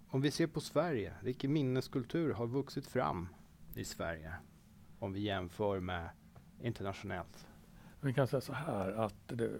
om 0.09 0.20
vi 0.20 0.30
ser 0.30 0.46
på 0.46 0.61
Sverige, 0.61 1.14
vilken 1.22 1.52
minneskultur 1.52 2.33
har 2.33 2.46
vuxit 2.46 2.87
fram 2.87 3.28
i 3.74 3.85
Sverige 3.85 4.35
om 4.98 5.12
vi 5.12 5.20
jämför 5.20 5.80
med 5.80 6.09
internationellt? 6.61 7.48
Vi 8.04 8.12
kan 8.12 8.26
säga 8.26 8.40
så 8.40 8.52
här 8.52 8.92
att 8.92 9.14
det, 9.26 9.50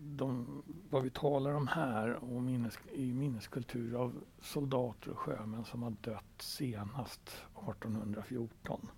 de, 0.00 0.62
vad 0.90 1.02
vi 1.02 1.10
talar 1.10 1.54
om 1.54 1.68
här 1.68 2.24
och 2.24 2.42
minnes, 2.42 2.78
i 2.92 3.12
minneskultur 3.12 3.94
av 3.94 4.24
soldater 4.40 5.10
och 5.10 5.18
sjömän 5.18 5.64
som 5.64 5.82
har 5.82 5.90
dött 6.00 6.24
senast 6.38 7.44
1814. 7.70 8.88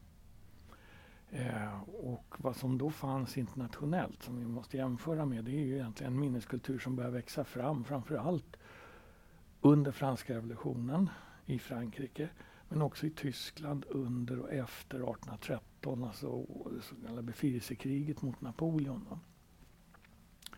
Eh, 1.30 1.80
och 1.82 2.34
vad 2.38 2.56
som 2.56 2.78
då 2.78 2.90
fanns 2.90 3.38
internationellt 3.38 4.22
som 4.22 4.38
vi 4.38 4.44
måste 4.46 4.76
jämföra 4.76 5.24
med 5.24 5.44
det 5.44 5.52
är 5.52 5.64
ju 5.64 5.74
egentligen 5.74 6.12
en 6.12 6.20
minneskultur 6.20 6.78
som 6.78 6.96
börjar 6.96 7.10
växa 7.10 7.44
fram 7.44 7.84
framför 7.84 8.16
allt 8.16 8.56
under 9.60 9.92
franska 9.92 10.34
revolutionen 10.34 11.10
i 11.46 11.58
Frankrike 11.58 12.28
men 12.74 12.82
också 12.82 13.06
i 13.06 13.10
Tyskland 13.10 13.84
under 13.88 14.38
och 14.38 14.52
efter 14.52 14.96
1813, 14.96 16.04
alltså 16.04 16.46
det 16.70 16.82
så 16.82 16.94
kallade 17.06 17.22
befrielsekriget 17.22 18.22
mot 18.22 18.40
Napoleon. 18.40 19.06
Då. 19.10 19.18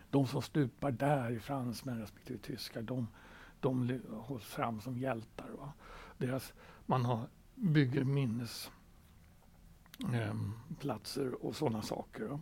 De 0.09 0.27
som 0.27 0.41
stupar 0.41 0.91
där, 0.91 1.39
fransmän 1.39 1.99
respektive 1.99 2.39
tyskar, 2.39 2.81
de, 2.81 3.07
de 3.59 4.01
hålls 4.11 4.43
fram 4.43 4.81
som 4.81 4.97
hjältar. 4.97 5.49
Va? 5.49 5.73
Deras, 6.17 6.53
man 6.85 7.05
har, 7.05 7.27
bygger 7.55 8.03
minnesplatser 8.03 8.71
ehm, 11.21 11.33
eh, 11.33 11.39
och 11.41 11.55
sådana 11.55 11.81
saker. 11.81 12.25
Va? 12.25 12.41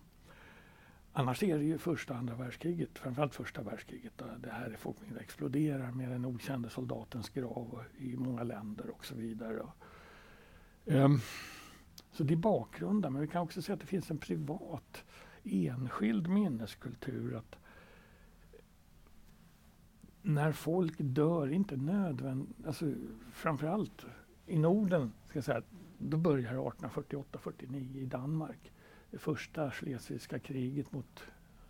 Annars 1.17 1.43
är 1.43 1.57
det 1.57 1.63
ju 1.63 1.77
första 1.77 2.13
och 2.13 2.19
andra 2.19 2.35
världskriget, 2.35 2.99
framförallt 2.99 3.35
första 3.35 3.61
världskriget, 3.61 4.17
där 4.17 4.37
det 4.39 4.49
här 4.49 4.75
folkmängden 4.79 5.19
exploderar 5.19 5.91
med 5.91 6.09
den 6.09 6.25
okände 6.25 6.69
soldatens 6.69 7.29
grav 7.29 7.83
i 7.97 8.15
många 8.17 8.43
länder 8.43 8.89
och 8.89 9.05
så 9.05 9.15
vidare. 9.15 9.67
Um, 10.85 11.19
så 12.11 12.23
det 12.23 12.33
är 12.33 12.37
bakgrunden, 12.37 13.13
men 13.13 13.21
vi 13.21 13.27
kan 13.27 13.41
också 13.41 13.61
se 13.61 13.73
att 13.73 13.79
det 13.79 13.85
finns 13.85 14.11
en 14.11 14.17
privat 14.17 15.03
enskild 15.43 16.27
minneskultur. 16.27 17.35
att 17.35 17.55
När 20.21 20.51
folk 20.51 20.95
dör, 20.97 21.47
inte 21.51 21.77
nödvändigt, 21.77 22.65
alltså 22.65 22.93
framförallt 23.33 24.05
i 24.45 24.59
Norden, 24.59 25.11
ska 25.25 25.37
jag 25.37 25.45
säga, 25.45 25.61
då 25.97 26.17
börjar 26.17 26.53
1848-49 26.53 27.97
i 27.97 28.05
Danmark 28.05 28.71
det 29.15 29.19
första 29.19 29.71
schlesiska 29.71 30.39
kriget 30.39 30.91
mot 30.91 31.23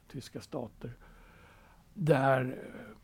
tyska 0.07 0.41
stater. 0.41 0.97
Där 1.93 2.45
eh, 2.45 2.97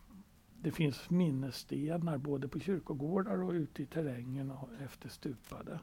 det 0.62 0.72
finns 0.72 1.10
minnesstenar 1.10 2.18
både 2.18 2.48
på 2.48 2.60
kyrkogårdar 2.60 3.44
och 3.44 3.52
ute 3.52 3.84
i 3.84 3.86
terrängen 3.86 4.54
efter 4.84 5.10
stupade. 5.10 5.80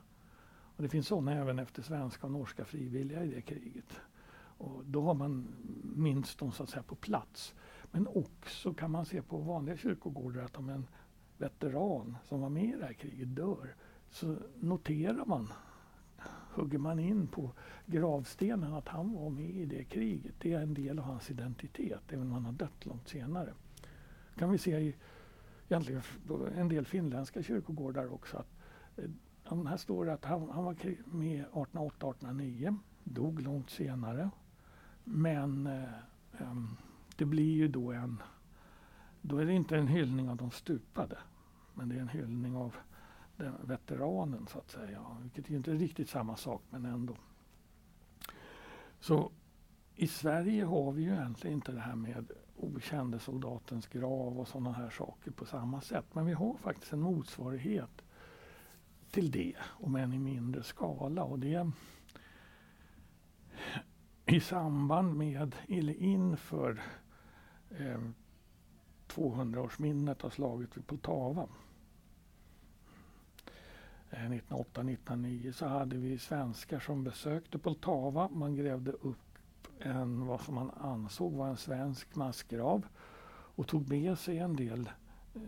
Och 0.77 0.83
det 0.83 0.89
finns 0.89 1.07
sådana 1.07 1.33
även 1.33 1.59
efter 1.59 1.83
svenska 1.83 2.27
och 2.27 2.33
norska 2.33 2.65
frivilliga 2.65 3.25
i 3.25 3.31
det 3.31 3.43
kriget. 3.43 4.01
Och 4.59 4.85
då 4.85 5.03
har 5.03 5.15
man 5.15 5.49
minst 5.83 6.39
dem 6.39 6.53
så 6.53 6.63
att 6.63 6.71
säga 6.71 6.83
på 6.83 6.95
plats. 6.95 7.55
Men 7.91 8.07
också 8.07 8.75
kan 8.75 8.91
man 8.91 9.07
se 9.07 9.23
på 9.23 9.39
vanliga 9.39 9.77
kyrkogårdar 9.77 10.43
att 10.43 10.57
om 10.57 10.69
en 10.69 10.87
veteran 11.37 12.17
som 12.25 12.41
var 12.41 12.49
med 12.49 12.65
i 12.65 12.77
det 12.77 12.85
här 12.85 12.93
kriget 12.93 13.37
dör 13.37 13.75
så 14.11 14.37
noterar 14.61 15.25
man 15.25 15.53
hugger 16.59 16.79
man 16.79 16.99
in 16.99 17.27
på 17.27 17.53
gravstenen 17.87 18.75
att 18.75 18.89
han 18.89 19.15
var 19.15 19.31
med 19.31 19.51
i 19.51 19.65
det 19.65 19.85
kriget. 19.85 20.35
Det 20.39 20.53
är 20.53 20.61
en 20.61 20.75
del 20.75 20.99
av 20.99 21.05
hans 21.05 21.31
identitet, 21.31 22.03
även 22.09 22.27
om 22.27 22.33
han 22.33 22.45
har 22.45 22.53
dött 22.53 22.87
långt 22.87 23.09
senare. 23.09 23.53
kan 24.37 24.51
vi 24.51 24.59
se 24.59 24.79
i 24.79 24.95
egentligen 25.69 26.03
en 26.57 26.69
del 26.69 26.85
finländska 26.85 27.43
kyrkogårdar 27.43 28.13
också. 28.13 28.37
Att, 28.37 28.49
eh, 28.97 29.65
här 29.65 29.77
står 29.77 30.05
det 30.05 30.13
att 30.13 30.25
han, 30.25 30.51
han 30.51 30.65
var 30.65 30.77
med 31.05 31.45
1808-1809, 31.53 32.77
dog 33.05 33.41
långt 33.41 33.71
senare. 33.71 34.31
Men 35.05 35.67
eh, 35.67 35.95
eh, 36.41 36.57
det 37.17 37.25
blir 37.25 37.53
ju 37.53 37.69
då 37.69 37.93
en... 37.93 38.23
Då 39.23 39.39
är 39.39 39.45
det 39.45 39.53
inte 39.53 39.77
en 39.77 39.89
hyllning 39.89 40.29
av 40.29 40.37
de 40.37 40.51
stupade, 40.51 41.19
men 41.75 41.89
det 41.89 41.97
är 41.97 42.01
en 42.01 42.09
hyllning 42.09 42.57
av 42.57 42.77
veteranen 43.61 44.47
så 44.47 44.59
att 44.59 44.71
säga. 44.71 45.05
Vilket 45.23 45.51
är 45.51 45.55
inte 45.55 45.73
riktigt 45.73 46.09
samma 46.09 46.37
sak 46.37 46.63
men 46.71 46.85
ändå. 46.85 47.17
Så 49.01 49.33
i 49.95 50.07
Sverige 50.07 50.65
har 50.65 50.93
vi 50.93 51.03
ju 51.03 51.13
egentligen 51.13 51.55
inte 51.55 51.73
det 51.73 51.81
här 51.81 51.97
med 51.97 52.31
okände 52.57 53.19
soldatens 53.19 53.87
grav 53.87 54.41
och 54.41 54.49
sådana 54.49 54.73
här 54.73 54.91
saker 54.91 55.31
på 55.31 55.45
samma 55.45 55.81
sätt. 55.81 56.05
Men 56.13 56.27
vi 56.27 56.33
har 56.33 56.55
faktiskt 56.55 56.93
en 56.93 57.01
motsvarighet 57.01 58.03
till 59.11 59.31
det, 59.31 59.57
om 59.65 59.97
än 59.97 60.13
i 60.13 60.19
mindre 60.19 60.63
skala. 60.63 61.25
Och 61.25 61.39
det 61.39 61.71
i 64.27 64.41
samband 64.41 65.17
med, 65.17 65.57
eller 65.69 65.95
inför 65.95 66.83
eh, 67.71 68.01
200-årsminnet 69.09 70.25
av 70.25 70.31
slaget 70.31 70.77
vid 70.77 70.87
Poltava 70.87 71.49
Eh, 74.11 74.31
1908-1909 74.31 75.53
så 75.53 75.67
hade 75.67 75.97
vi 75.97 76.19
svenskar 76.19 76.81
som 76.81 77.05
besökte 77.05 77.59
Poltava. 77.59 78.29
Man 78.29 78.57
grävde 78.57 78.93
upp 78.93 79.39
en, 79.79 80.27
vad 80.27 80.41
som 80.41 80.55
man 80.55 80.71
ansåg 80.71 81.33
var 81.33 81.49
en 81.49 81.57
svensk 81.57 82.15
massgrav 82.17 82.87
och 83.31 83.67
tog 83.67 83.89
med 83.89 84.19
sig 84.19 84.39
en 84.39 84.57
del 84.57 84.91
eh, 85.35 85.41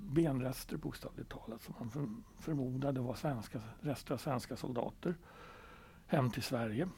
benrester 0.00 0.76
bokstavligt 0.76 1.30
talat 1.30 1.62
som 1.62 1.74
man 1.78 2.24
förmodade 2.38 3.00
var 3.00 3.14
svenska, 3.14 3.60
rester 3.80 4.14
av 4.14 4.18
svenska 4.18 4.56
soldater 4.56 5.14
hem 6.06 6.30
till 6.30 6.42
Sverige. 6.42 6.88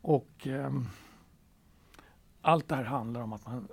Och 0.00 0.46
eh, 0.46 0.72
allt 2.40 2.68
det 2.68 2.74
här 2.74 2.84
handlar 2.84 3.20
om 3.20 3.32
att 3.32 3.46
man, 3.46 3.68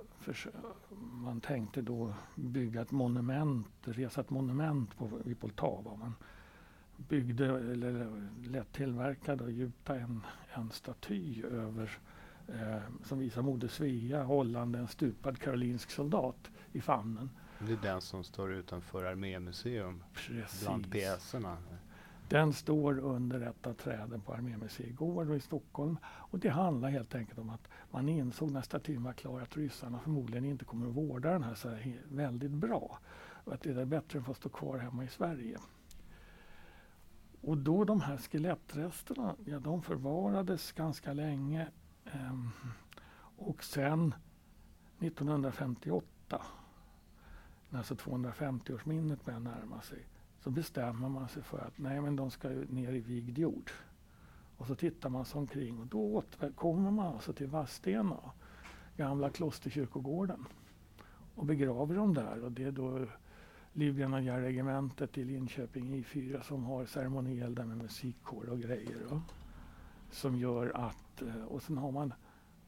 man 0.99 1.41
tänkte 1.41 1.81
då 1.81 2.13
bygga 2.35 2.81
ett 2.81 2.91
monument, 2.91 3.67
resa 3.81 4.21
ett 4.21 4.29
monument 4.29 4.97
på, 4.97 5.09
vid 5.25 5.39
Poltava. 5.39 5.95
Man 5.95 6.15
byggde, 6.97 7.45
eller 7.45 8.21
lät 8.47 8.73
tillverkade 8.73 9.43
och 9.43 9.51
gjuta 9.51 9.99
en, 9.99 10.21
en 10.53 10.69
staty 10.69 11.43
över 11.43 11.97
eh, 12.47 12.79
som 13.03 13.19
visar 13.19 13.41
Moder 13.41 13.67
Svea 13.67 14.23
hållande 14.23 14.79
en 14.79 14.87
stupad 14.87 15.39
karolinsk 15.39 15.91
soldat 15.91 16.51
i 16.71 16.81
famnen. 16.81 17.29
Det 17.59 17.73
är 17.73 17.77
den 17.81 18.01
som 18.01 18.23
står 18.23 18.53
utanför 18.53 19.03
Armémuseum 19.03 20.03
Precis. 20.13 20.61
bland 20.63 20.91
pjäserna. 20.91 21.57
Den 22.29 22.53
står 22.53 22.99
under 22.99 23.41
ett 23.41 23.67
av 23.67 23.73
träden 23.73 24.21
på 24.21 24.33
Armémuseigården 24.33 25.35
i 25.35 25.39
Stockholm. 25.39 25.97
Och 26.05 26.39
det 26.39 26.49
handlar 26.49 26.89
helt 26.89 27.15
enkelt 27.15 27.39
om 27.39 27.49
att 27.49 27.67
man 27.91 28.09
insåg 28.09 28.51
när 28.51 28.61
statyn 28.61 29.03
var 29.03 29.13
klar 29.13 29.41
att 29.41 29.57
ryssarna 29.57 29.99
förmodligen 29.99 30.45
inte 30.45 30.65
kommer 30.65 30.87
att 30.87 30.95
vårda 30.95 31.31
den 31.31 31.43
här 31.43 31.55
så 31.55 31.69
här 31.69 32.01
väldigt 32.09 32.51
bra. 32.51 32.99
Och 33.43 33.53
att 33.53 33.61
det 33.61 33.69
är 33.69 33.85
bättre 33.85 34.17
än 34.17 34.21
att 34.21 34.25
få 34.25 34.33
stå 34.33 34.49
kvar 34.49 34.77
hemma 34.77 35.03
i 35.03 35.07
Sverige. 35.07 35.57
Och 37.41 37.57
då 37.57 37.83
de 37.83 38.01
här 38.01 38.17
skelettresterna, 38.17 39.35
ja 39.45 39.59
de 39.59 39.81
förvarades 39.81 40.71
ganska 40.71 41.13
länge. 41.13 41.67
Ehm, 42.05 42.49
och 43.37 43.63
sen 43.63 44.15
1958, 44.99 46.41
när 47.69 47.79
alltså 47.79 47.95
250-årsminnet 47.95 49.25
börjar 49.25 49.39
närma 49.39 49.81
sig, 49.81 50.05
så 50.39 50.49
bestämmer 50.49 51.09
man 51.09 51.27
sig 51.27 51.43
för 51.43 51.57
att 51.57 51.77
nej 51.77 52.01
men 52.01 52.15
de 52.15 52.31
ska 52.31 52.47
ner 52.49 52.93
i 52.93 52.99
vigd 52.99 53.37
jord. 53.37 53.71
Och 54.57 54.67
så 54.67 54.75
tittar 54.75 55.09
man 55.09 55.25
sig 55.25 55.39
omkring 55.39 55.79
och 55.79 55.87
då 55.87 56.15
återkommer 56.15 56.91
man 56.91 57.13
alltså 57.13 57.33
till 57.33 57.47
Vadstena, 57.47 58.19
gamla 58.97 59.29
klosterkyrkogården 59.29 60.45
och 61.35 61.45
begraver 61.45 61.95
dem 61.95 62.13
där. 62.13 62.43
Och 62.43 62.51
det 62.51 62.63
är 62.63 62.71
då 62.71 63.05
Livgrenadjärregementet 63.73 65.17
i 65.17 65.23
Linköping 65.23 66.03
I4 66.03 66.41
som 66.41 66.63
har 66.63 66.85
ceremoniell 66.85 67.55
där 67.55 67.65
med 67.65 67.77
musikkår 67.77 68.49
och 68.49 68.59
grejer. 68.59 69.05
Och, 69.09 69.19
Som 70.11 70.35
gör 70.35 70.71
att, 70.75 71.21
eh, 71.21 71.43
och 71.43 71.61
sen 71.61 71.77
har 71.77 71.91
man, 71.91 72.13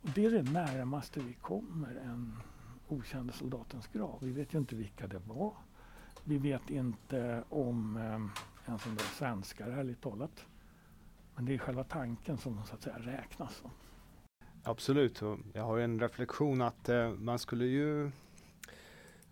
och 0.01 0.09
det 0.15 0.25
är 0.25 0.31
det 0.31 0.51
närmaste 0.51 1.19
vi 1.19 1.33
kommer 1.33 1.95
en 1.95 2.37
okände 2.87 3.33
soldatens 3.33 3.87
grav. 3.87 4.17
Vi 4.21 4.31
vet 4.31 4.53
ju 4.53 4.57
inte 4.57 4.75
vilka 4.75 5.07
det 5.07 5.19
var. 5.19 5.53
Vi 6.23 6.37
vet 6.37 6.69
inte 6.69 7.43
om 7.49 7.97
eh, 7.97 8.67
ens 8.67 8.85
om 8.85 8.95
det 8.95 9.01
är 9.01 9.15
svenskar, 9.15 9.67
ärligt 9.67 10.01
talat. 10.01 10.45
Men 11.35 11.45
det 11.45 11.53
är 11.53 11.57
själva 11.57 11.83
tanken 11.83 12.37
som 12.37 12.65
så 12.65 12.73
att 12.73 12.81
säga 12.81 12.99
räknas. 12.99 13.63
Absolut. 14.63 15.21
Jag 15.53 15.63
har 15.63 15.79
en 15.79 15.99
reflektion 15.99 16.61
att 16.61 16.89
eh, 16.89 17.11
man 17.11 17.39
skulle 17.39 17.65
ju 17.65 18.11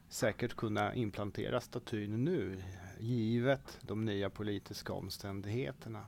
säkert 0.07 0.55
kunna 0.55 0.93
implantera 0.93 1.61
statyn 1.61 2.23
nu, 2.23 2.63
givet 2.99 3.79
de 3.81 4.05
nya 4.05 4.29
politiska 4.29 4.93
omständigheterna. 4.93 6.05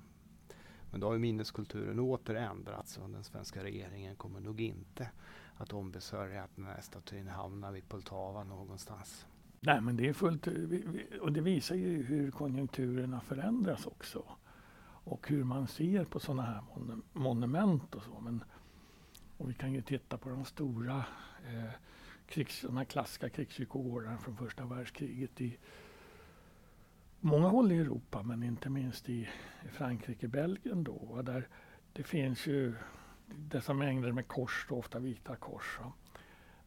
Men 0.91 1.00
då 1.00 1.08
har 1.08 1.13
ju 1.13 1.20
minneskulturen 1.20 2.00
åter 2.00 2.36
ändrats 2.36 2.98
och 2.98 3.10
den 3.10 3.24
svenska 3.24 3.63
regeringen 3.63 4.15
kommer 4.15 4.39
nog 4.39 4.62
inte 4.62 5.10
att 5.58 5.74
ombesörja 5.74 6.44
att 6.44 6.56
den 6.56 6.65
här 6.65 6.82
statyn 6.82 7.28
hamnar 7.28 7.72
vid 7.72 7.89
Poltava 7.89 8.44
någonstans. 8.44 9.26
Nej, 9.63 9.82
men 9.82 9.97
det 9.97 10.10
är 10.10 10.13
fullt, 10.13 10.47
eh, 10.47 10.54
och 11.21 11.32
det 11.32 11.41
visar 11.41 11.76
ju 11.76 12.04
hur 12.04 12.32
konjunkturerna 12.32 13.21
förändras 13.21 13.86
också. 13.88 14.24
Och 15.04 15.28
hur 15.28 15.43
man 15.43 15.67
ser 15.67 16.06
på 16.06 16.19
sådana 16.19 16.41
här 16.41 16.63
monument 17.13 17.95
och 17.95 18.04
så. 18.04 18.19
Men, 18.19 18.43
och 19.38 19.50
vi 19.50 19.54
kan 19.54 19.74
ju 19.74 19.82
titta 19.82 20.17
på 20.17 20.30
de 20.30 20.45
stora 20.45 21.06
eh, 21.47 21.71
krigs, 22.26 22.62
de 22.62 22.78
här 22.78 22.86
klassiska 22.86 23.30
krigskyrkogårdarna 23.30 24.17
från 24.17 24.38
första 24.38 24.65
världskriget 24.65 25.41
i 25.41 25.58
många 27.19 27.47
håll 27.47 27.71
i 27.71 27.78
Europa, 27.78 28.24
men 28.24 28.43
inte 28.43 28.69
minst 28.69 29.10
i 29.10 29.30
Frankrike, 29.71 30.26
och 30.26 30.32
Belgien 30.32 30.84
då. 30.84 31.21
Där 31.21 31.47
det 31.93 32.04
finns 32.04 32.47
ju 32.47 32.76
dessa 33.26 33.74
mängder 33.74 34.12
med 34.12 34.28
kors, 34.28 34.65
då, 34.69 34.76
ofta 34.76 35.00
vita 35.00 35.36
kors. 35.36 35.80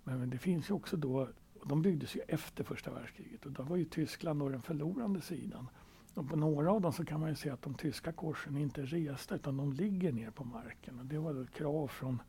Men 0.04 0.30
det 0.30 0.38
finns 0.38 0.70
ju 0.70 0.74
också 0.74 0.96
då, 0.96 1.28
de 1.64 1.83
byggdes 1.83 2.16
ju 2.16 2.20
efter 2.29 2.64
första 2.64 2.90
världskriget 2.90 3.46
och 3.46 3.53
då 3.53 3.62
var 3.62 3.77
ju 3.77 3.85
Tyskland 3.85 4.40
då 4.40 4.48
den 4.48 4.62
förlorande 4.62 5.20
sidan. 5.20 5.68
Och 6.14 6.29
på 6.29 6.37
några 6.37 6.72
av 6.72 6.81
dem 6.81 6.92
så 6.92 7.05
kan 7.05 7.20
man 7.20 7.29
ju 7.29 7.35
se 7.35 7.50
att 7.50 7.62
de 7.62 7.74
tyska 7.74 8.12
korsen 8.12 8.57
inte 8.57 8.83
är 8.83 8.87
resta 8.87 9.35
utan 9.35 9.57
de 9.57 9.72
ligger 9.72 10.12
ner 10.12 10.31
på 10.31 10.44
marken. 10.44 10.98
Och 10.98 11.07
det 11.07 11.18
var 11.18 11.42
ett 11.42 11.55
krav 11.55 11.88
från 11.88 12.22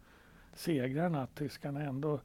segrarna 0.54 1.24
att 1.24 1.36
tyskarna 1.36 1.82
ändå 1.82 2.20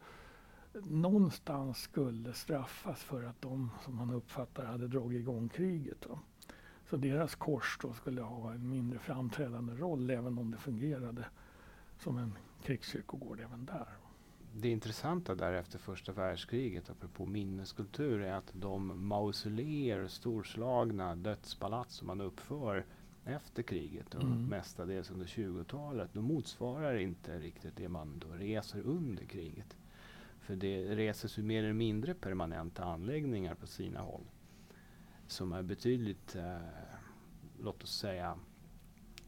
någonstans 0.73 1.79
skulle 1.79 2.33
straffas 2.33 3.03
för 3.03 3.23
att 3.23 3.43
de, 3.43 3.71
som 3.85 3.97
man 3.97 4.11
uppfattar 4.11 4.65
hade 4.65 4.89
dragit 4.89 5.21
igång 5.21 5.49
kriget. 5.49 6.01
Då. 6.01 6.19
Så 6.91 6.97
deras 6.97 7.35
kors 7.35 7.79
då 7.83 7.93
skulle 7.93 8.23
ha 8.23 8.53
en 8.53 8.71
mindre 8.71 8.99
framträdande 8.99 9.75
roll 9.75 10.11
även 10.11 10.39
om 10.39 10.51
det 10.51 10.59
fungerade 10.59 11.25
som 11.99 12.19
en 12.19 12.39
krigskyrkogård 12.63 13.41
även 13.41 13.65
där. 13.65 14.00
Det 14.55 14.69
intressanta 14.69 15.35
där 15.35 15.53
efter 15.53 15.79
första 15.79 16.13
världskriget, 16.13 16.91
apropå 16.91 17.27
minneskultur, 17.27 18.21
är 18.21 18.33
att 18.33 18.51
de 18.53 19.09
mausoleer, 19.09 20.09
storslagna 20.09 21.17
dödspalats 21.17 21.95
som 21.95 22.07
man 22.07 22.21
uppför 22.21 22.85
efter 23.25 23.63
kriget 23.63 24.15
och 24.15 24.23
mm. 24.23 24.47
mestadels 24.47 25.11
under 25.11 25.27
20-talet, 25.27 26.11
de 26.13 26.25
motsvarar 26.25 26.97
inte 26.97 27.39
riktigt 27.39 27.77
det 27.77 27.89
man 27.89 28.19
då 28.19 28.29
reser 28.29 28.81
under 28.81 29.25
kriget. 29.25 29.77
För 30.41 30.57
det 30.57 30.97
reses 30.97 31.39
ju 31.39 31.43
mer 31.43 31.65
eller 31.65 31.73
mindre 31.73 32.15
permanenta 32.15 32.85
anläggningar 32.85 33.55
på 33.55 33.67
sina 33.67 34.01
håll 34.01 34.25
som 35.27 35.53
är 35.53 35.63
betydligt, 35.63 36.37
eh, 36.37 36.59
låt 37.61 37.83
oss 37.83 37.99
säga, 37.99 38.39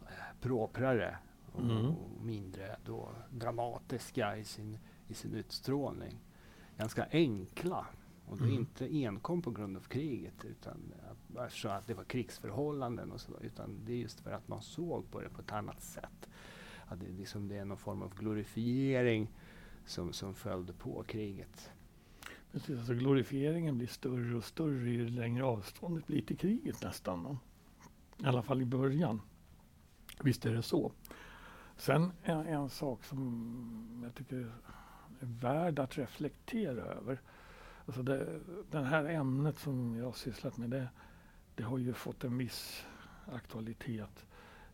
eh, 0.02 0.40
proprare 0.40 1.18
och, 1.52 1.60
mm. 1.60 1.86
och, 1.86 2.22
mindre 2.22 2.76
då 2.84 3.08
dramatiska 3.30 4.36
i 4.36 4.44
sin, 4.44 4.78
i 5.12 5.14
sin 5.14 5.34
utstrålning. 5.34 6.18
Ganska 6.76 7.06
enkla. 7.10 7.86
Och 8.26 8.38
är 8.38 8.42
mm. 8.42 8.58
inte 8.58 8.86
enkom 8.86 9.42
på 9.42 9.50
grund 9.50 9.76
av 9.76 9.80
kriget 9.80 10.44
utan 10.44 10.92
eftersom 11.46 11.70
att 11.70 11.86
det 11.86 11.94
var 11.94 12.04
krigsförhållanden 12.04 13.12
och 13.12 13.20
så, 13.20 13.32
utan 13.40 13.78
det 13.84 13.92
är 13.92 13.96
just 13.96 14.20
för 14.20 14.30
att 14.30 14.48
man 14.48 14.62
såg 14.62 15.10
på 15.10 15.20
det 15.20 15.28
på 15.28 15.40
ett 15.40 15.52
annat 15.52 15.82
sätt. 15.82 16.28
Att 16.86 17.00
det, 17.00 17.06
liksom, 17.18 17.48
det 17.48 17.56
är 17.56 17.64
någon 17.64 17.78
form 17.78 18.02
av 18.02 18.14
glorifiering 18.14 19.30
som, 19.86 20.12
som 20.12 20.34
följde 20.34 20.72
på 20.72 21.02
kriget. 21.02 21.70
Precis, 22.52 22.78
alltså 22.78 22.94
glorifieringen 22.94 23.78
blir 23.78 23.88
större 23.88 24.36
och 24.36 24.44
större 24.44 24.90
ju 24.90 25.08
längre 25.08 25.44
avståndet 25.44 26.06
blir 26.06 26.22
till 26.22 26.38
kriget 26.38 26.82
nästan. 26.82 27.22
Då. 27.22 27.36
I 28.24 28.26
alla 28.26 28.42
fall 28.42 28.62
i 28.62 28.66
början. 28.66 29.20
Visst 30.22 30.46
är 30.46 30.54
det 30.54 30.62
så. 30.62 30.92
Sen 31.76 32.12
en, 32.22 32.46
en 32.46 32.68
sak 32.68 33.04
som 33.04 34.00
jag 34.04 34.14
tycker 34.14 34.52
värd 35.22 35.78
att 35.78 35.98
reflektera 35.98 36.82
över. 36.82 37.20
Alltså 37.86 38.02
det, 38.02 38.40
det 38.70 38.82
här 38.82 39.04
ämnet 39.04 39.58
som 39.58 39.96
jag 39.96 40.04
har 40.04 40.12
sysslat 40.12 40.56
med 40.56 40.70
det, 40.70 40.88
det 41.54 41.62
har 41.62 41.78
ju 41.78 41.92
fått 41.92 42.24
en 42.24 42.38
viss 42.38 42.86
aktualitet 43.32 44.26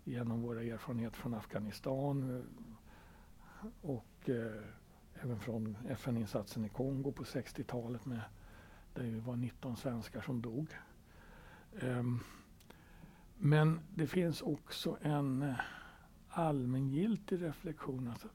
genom 0.04 0.42
våra 0.42 0.62
erfarenheter 0.62 1.16
från 1.16 1.34
Afghanistan 1.34 2.36
eh, 2.36 3.66
och 3.82 4.28
eh, 4.28 4.62
även 5.22 5.40
från 5.40 5.76
FN-insatsen 5.88 6.64
i 6.64 6.68
Kongo 6.68 7.12
på 7.12 7.24
60-talet 7.24 8.06
med 8.06 8.20
där 8.94 9.04
det 9.04 9.20
var 9.20 9.36
19 9.36 9.76
svenskar 9.76 10.20
som 10.20 10.42
dog. 10.42 10.76
Um, 11.82 12.20
men 13.38 13.80
det 13.94 14.06
finns 14.06 14.42
också 14.42 14.98
en 15.02 15.42
eh, 15.42 15.54
allmängiltig 16.28 17.42
reflektion. 17.42 18.08
Alltså, 18.08 18.28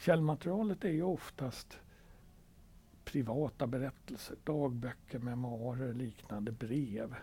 källmaterialet 0.00 0.84
är 0.84 0.90
ju 0.90 1.02
oftast 1.02 1.78
privata 3.04 3.66
berättelser, 3.66 4.36
dagböcker, 4.44 5.18
memoarer, 5.18 5.94
liknande 5.94 6.52
brev 6.52 7.14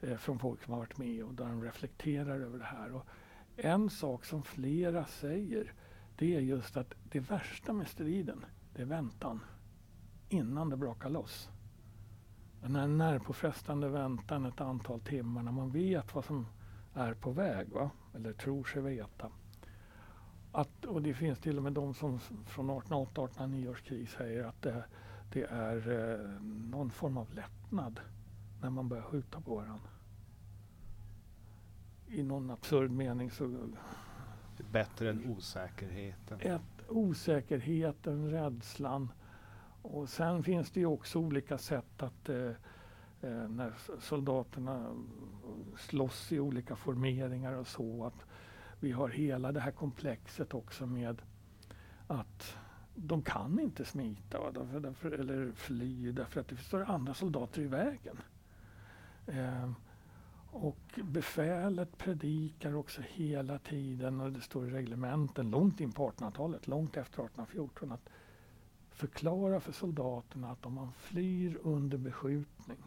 eh, 0.00 0.16
från 0.16 0.38
folk 0.38 0.62
som 0.62 0.72
har 0.72 0.80
varit 0.80 0.98
med 0.98 1.24
och 1.24 1.34
där 1.34 1.44
de 1.44 1.62
reflekterar 1.62 2.40
över 2.40 2.58
det 2.58 2.64
här. 2.64 2.92
Och 2.92 3.06
en 3.56 3.90
sak 3.90 4.24
som 4.24 4.42
flera 4.42 5.06
säger 5.06 5.72
det 6.16 6.36
är 6.36 6.40
just 6.40 6.76
att 6.76 6.94
det 7.10 7.20
värsta 7.20 7.72
med 7.72 7.88
striden, 7.88 8.44
det 8.74 8.82
är 8.82 8.86
väntan 8.86 9.40
innan 10.28 10.70
det 10.70 10.76
brakar 10.76 11.10
loss. 11.10 11.50
Den 12.62 12.76
här 12.76 12.86
närpåfrestande 12.86 13.88
väntan 13.88 14.46
ett 14.46 14.60
antal 14.60 15.00
timmar 15.00 15.42
när 15.42 15.52
man 15.52 15.70
vet 15.70 16.14
vad 16.14 16.24
som 16.24 16.46
är 16.94 17.14
på 17.14 17.30
väg, 17.30 17.68
va? 17.68 17.90
eller 18.14 18.32
tror 18.32 18.64
sig 18.64 18.82
veta. 18.82 19.30
Att, 20.52 20.84
och 20.84 21.02
det 21.02 21.14
finns 21.14 21.38
till 21.38 21.56
och 21.56 21.62
med 21.62 21.72
de 21.72 21.94
som 21.94 22.18
från 22.46 22.70
1808-1809 22.70 23.70
års 23.70 23.82
krig 23.82 24.08
säger 24.08 24.44
att 24.44 24.62
det, 24.62 24.84
det 25.32 25.42
är 25.42 25.90
eh, 25.90 26.42
någon 26.70 26.90
form 26.90 27.16
av 27.16 27.34
lättnad 27.34 28.00
när 28.60 28.70
man 28.70 28.88
börjar 28.88 29.02
skjuta 29.02 29.40
på 29.40 29.54
varandra. 29.54 29.88
I 32.08 32.22
någon 32.22 32.50
absurd 32.50 32.90
mening 32.90 33.30
så 33.30 33.68
Bättre 34.70 35.10
än 35.10 35.30
osäkerheten? 35.30 36.40
Ett, 36.40 36.62
osäkerheten, 36.88 38.30
rädslan. 38.30 39.12
Och 39.82 40.08
sen 40.08 40.42
finns 40.42 40.70
det 40.70 40.80
ju 40.80 40.86
också 40.86 41.18
olika 41.18 41.58
sätt 41.58 42.02
att 42.02 42.28
eh, 42.28 42.50
eh, 43.20 43.48
när 43.48 43.74
soldaterna 44.00 44.96
slåss 45.78 46.32
i 46.32 46.40
olika 46.40 46.76
formeringar 46.76 47.52
och 47.52 47.66
så. 47.66 48.04
att 48.04 48.26
vi 48.82 48.92
har 48.92 49.08
hela 49.08 49.52
det 49.52 49.60
här 49.60 49.70
komplexet 49.70 50.54
också 50.54 50.86
med 50.86 51.22
att 52.06 52.56
de 52.94 53.22
kan 53.22 53.60
inte 53.60 53.84
smita 53.84 54.50
därför, 54.50 54.80
därför, 54.80 55.10
eller 55.10 55.52
fly 55.52 56.12
därför 56.12 56.40
att 56.40 56.48
det 56.48 56.56
står 56.56 56.82
andra 56.82 57.14
soldater 57.14 57.62
i 57.62 57.66
vägen. 57.66 58.16
Eh, 59.26 59.70
och 60.50 61.00
befälet 61.02 61.98
predikar 61.98 62.74
också 62.74 63.02
hela 63.08 63.58
tiden 63.58 64.20
och 64.20 64.32
det 64.32 64.40
står 64.40 64.68
i 64.68 64.70
reglementen 64.70 65.50
långt 65.50 65.80
in 65.80 65.92
på 65.92 66.10
1800-talet, 66.10 66.66
långt 66.66 66.96
efter 66.96 67.24
1814 67.24 67.92
att 67.92 68.08
förklara 68.90 69.60
för 69.60 69.72
soldaterna 69.72 70.50
att 70.50 70.66
om 70.66 70.74
man 70.74 70.92
flyr 70.92 71.58
under 71.62 71.98
beskjutning 71.98 72.78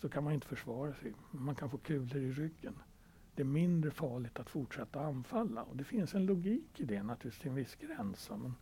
så 0.00 0.08
kan 0.08 0.24
man 0.24 0.32
inte 0.32 0.46
försvara 0.46 0.94
sig. 0.94 1.12
Man 1.30 1.54
kan 1.54 1.70
få 1.70 1.78
kulor 1.78 2.16
i 2.16 2.32
ryggen. 2.32 2.74
Det 3.38 3.42
är 3.42 3.46
mindre 3.46 3.90
farligt 3.90 4.38
att 4.38 4.50
fortsätta 4.50 5.00
anfalla 5.00 5.62
och 5.62 5.76
det 5.76 5.84
finns 5.84 6.14
en 6.14 6.26
logik 6.26 6.80
i 6.80 6.84
det 6.84 7.02
naturligtvis 7.02 7.40
till 7.40 7.50
en 7.50 7.54
viss 7.54 7.74
gräns. 7.74 8.30
Men 8.30 8.54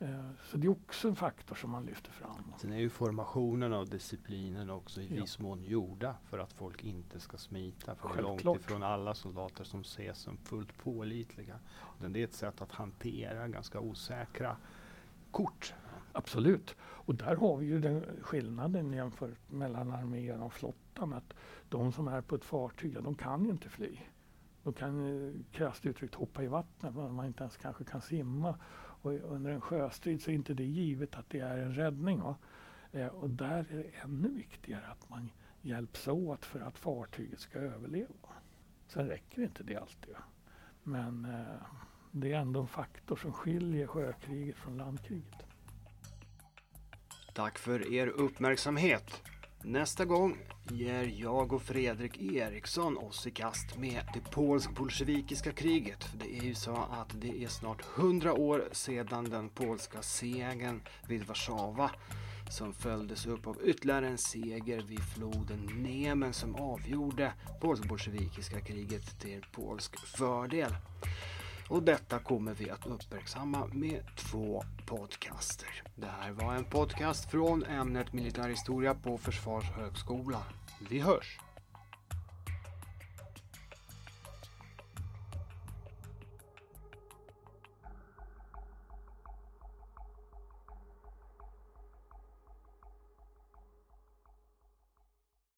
Eh, 0.00 0.30
så 0.44 0.56
det 0.56 0.66
är 0.66 0.70
också 0.70 1.08
en 1.08 1.16
faktor 1.16 1.54
som 1.54 1.70
man 1.70 1.84
lyfter 1.84 2.10
fram. 2.10 2.54
Sen 2.58 2.72
är 2.72 2.78
ju 2.78 2.90
formationen 2.90 3.72
av 3.72 3.88
disciplinen 3.88 4.70
också 4.70 5.00
i 5.00 5.14
ja. 5.14 5.22
viss 5.22 5.38
mån 5.38 5.64
gjorda 5.64 6.16
för 6.24 6.38
att 6.38 6.52
folk 6.52 6.84
inte 6.84 7.20
ska 7.20 7.36
smita. 7.36 7.94
För 7.94 8.18
är 8.18 8.22
långt 8.22 8.60
ifrån 8.60 8.82
alla 8.82 9.14
soldater 9.14 9.64
som 9.64 9.80
ses 9.80 10.18
som 10.18 10.36
fullt 10.36 10.78
pålitliga. 10.78 11.58
Men 11.98 12.12
det 12.12 12.20
är 12.20 12.24
ett 12.24 12.34
sätt 12.34 12.62
att 12.62 12.72
hantera 12.72 13.48
ganska 13.48 13.80
osäkra 13.80 14.56
kort. 15.30 15.74
Absolut. 16.12 16.76
Och 16.80 17.14
där 17.14 17.36
har 17.36 17.56
vi 17.56 17.66
ju 17.66 17.80
den 17.80 18.04
skillnaden 18.22 18.92
jämfört 18.92 19.50
mellan 19.50 19.92
armén 19.92 20.42
och 20.42 20.52
flottan. 20.52 21.12
Att 21.12 21.34
de 21.68 21.92
som 21.92 22.08
är 22.08 22.20
på 22.20 22.34
ett 22.34 22.44
fartyg, 22.44 22.92
ja, 22.94 23.00
de 23.00 23.14
kan 23.14 23.44
ju 23.44 23.50
inte 23.50 23.68
fly. 23.68 23.98
De 24.62 24.72
kan 24.72 25.26
eh, 25.26 25.34
krasst 25.52 25.86
uttryckt 25.86 26.14
hoppa 26.14 26.42
i 26.42 26.46
vattnet, 26.46 26.94
men 26.94 27.14
man 27.14 27.26
inte 27.26 27.42
ens 27.42 27.56
kanske 27.56 27.84
kan 27.84 28.00
simma. 28.00 28.58
Och 29.02 29.12
under 29.12 29.50
en 29.50 29.60
sjöstrid 29.60 30.22
så 30.22 30.30
är 30.30 30.34
inte 30.34 30.54
det 30.54 30.64
givet 30.64 31.14
att 31.14 31.30
det 31.30 31.40
är 31.40 31.58
en 31.58 31.74
räddning. 31.74 32.22
Eh, 32.92 33.06
och 33.06 33.30
där 33.30 33.66
är 33.70 33.76
det 33.76 33.90
ännu 34.02 34.28
viktigare 34.28 34.86
att 34.86 35.10
man 35.10 35.30
hjälps 35.62 36.08
åt 36.08 36.44
för 36.44 36.60
att 36.60 36.78
fartyget 36.78 37.40
ska 37.40 37.58
överleva. 37.58 38.28
Sen 38.86 39.08
räcker 39.08 39.42
inte 39.42 39.62
det 39.62 39.76
alltid. 39.76 40.14
Men 40.82 41.24
eh, 41.24 41.62
det 42.12 42.32
är 42.32 42.38
ändå 42.38 42.60
en 42.60 42.68
faktor 42.68 43.16
som 43.16 43.32
skiljer 43.32 43.86
sjökriget 43.86 44.56
från 44.56 44.76
landkriget. 44.76 45.46
Tack 47.34 47.58
för 47.58 47.92
er 47.92 48.06
uppmärksamhet. 48.06 49.22
Nästa 49.62 50.04
gång 50.04 50.36
ger 50.70 51.12
jag 51.16 51.52
och 51.52 51.62
Fredrik 51.62 52.22
Eriksson 52.22 52.98
oss 52.98 53.26
i 53.26 53.30
kast 53.30 53.78
med 53.78 54.00
det 54.14 54.30
polsk-bolsjevikiska 54.30 55.52
kriget. 55.52 56.04
För 56.04 56.18
det 56.18 56.38
är 56.38 56.42
ju 56.42 56.54
så 56.54 56.76
att 56.76 57.20
det 57.20 57.44
är 57.44 57.48
snart 57.48 57.84
hundra 57.84 58.32
år 58.32 58.68
sedan 58.72 59.30
den 59.30 59.48
polska 59.48 60.02
segern 60.02 60.80
vid 61.08 61.24
Warszawa 61.24 61.90
som 62.50 62.72
följdes 62.72 63.26
upp 63.26 63.46
av 63.46 63.58
ytterligare 63.64 64.08
en 64.08 64.18
seger 64.18 64.82
vid 64.82 65.02
floden 65.02 65.60
Nemen 65.74 66.32
som 66.32 66.54
avgjorde 66.54 67.32
polsk-bolsjevikiska 67.60 68.60
kriget 68.60 69.20
till 69.20 69.44
polsk 69.52 69.98
fördel. 69.98 70.72
Och 71.68 71.82
detta 71.82 72.18
kommer 72.18 72.54
vi 72.54 72.70
att 72.70 72.86
uppmärksamma 72.86 73.66
med 73.72 74.02
två 74.16 74.64
podcaster. 74.86 75.82
Det 75.96 76.06
här 76.20 76.32
var 76.32 76.54
en 76.54 76.64
podcast 76.64 77.30
från 77.30 77.64
ämnet 77.64 78.12
militärhistoria 78.12 78.94
på 78.94 79.18
Försvarshögskolan. 79.18 80.42
Vi 80.90 80.98
hörs! 80.98 81.38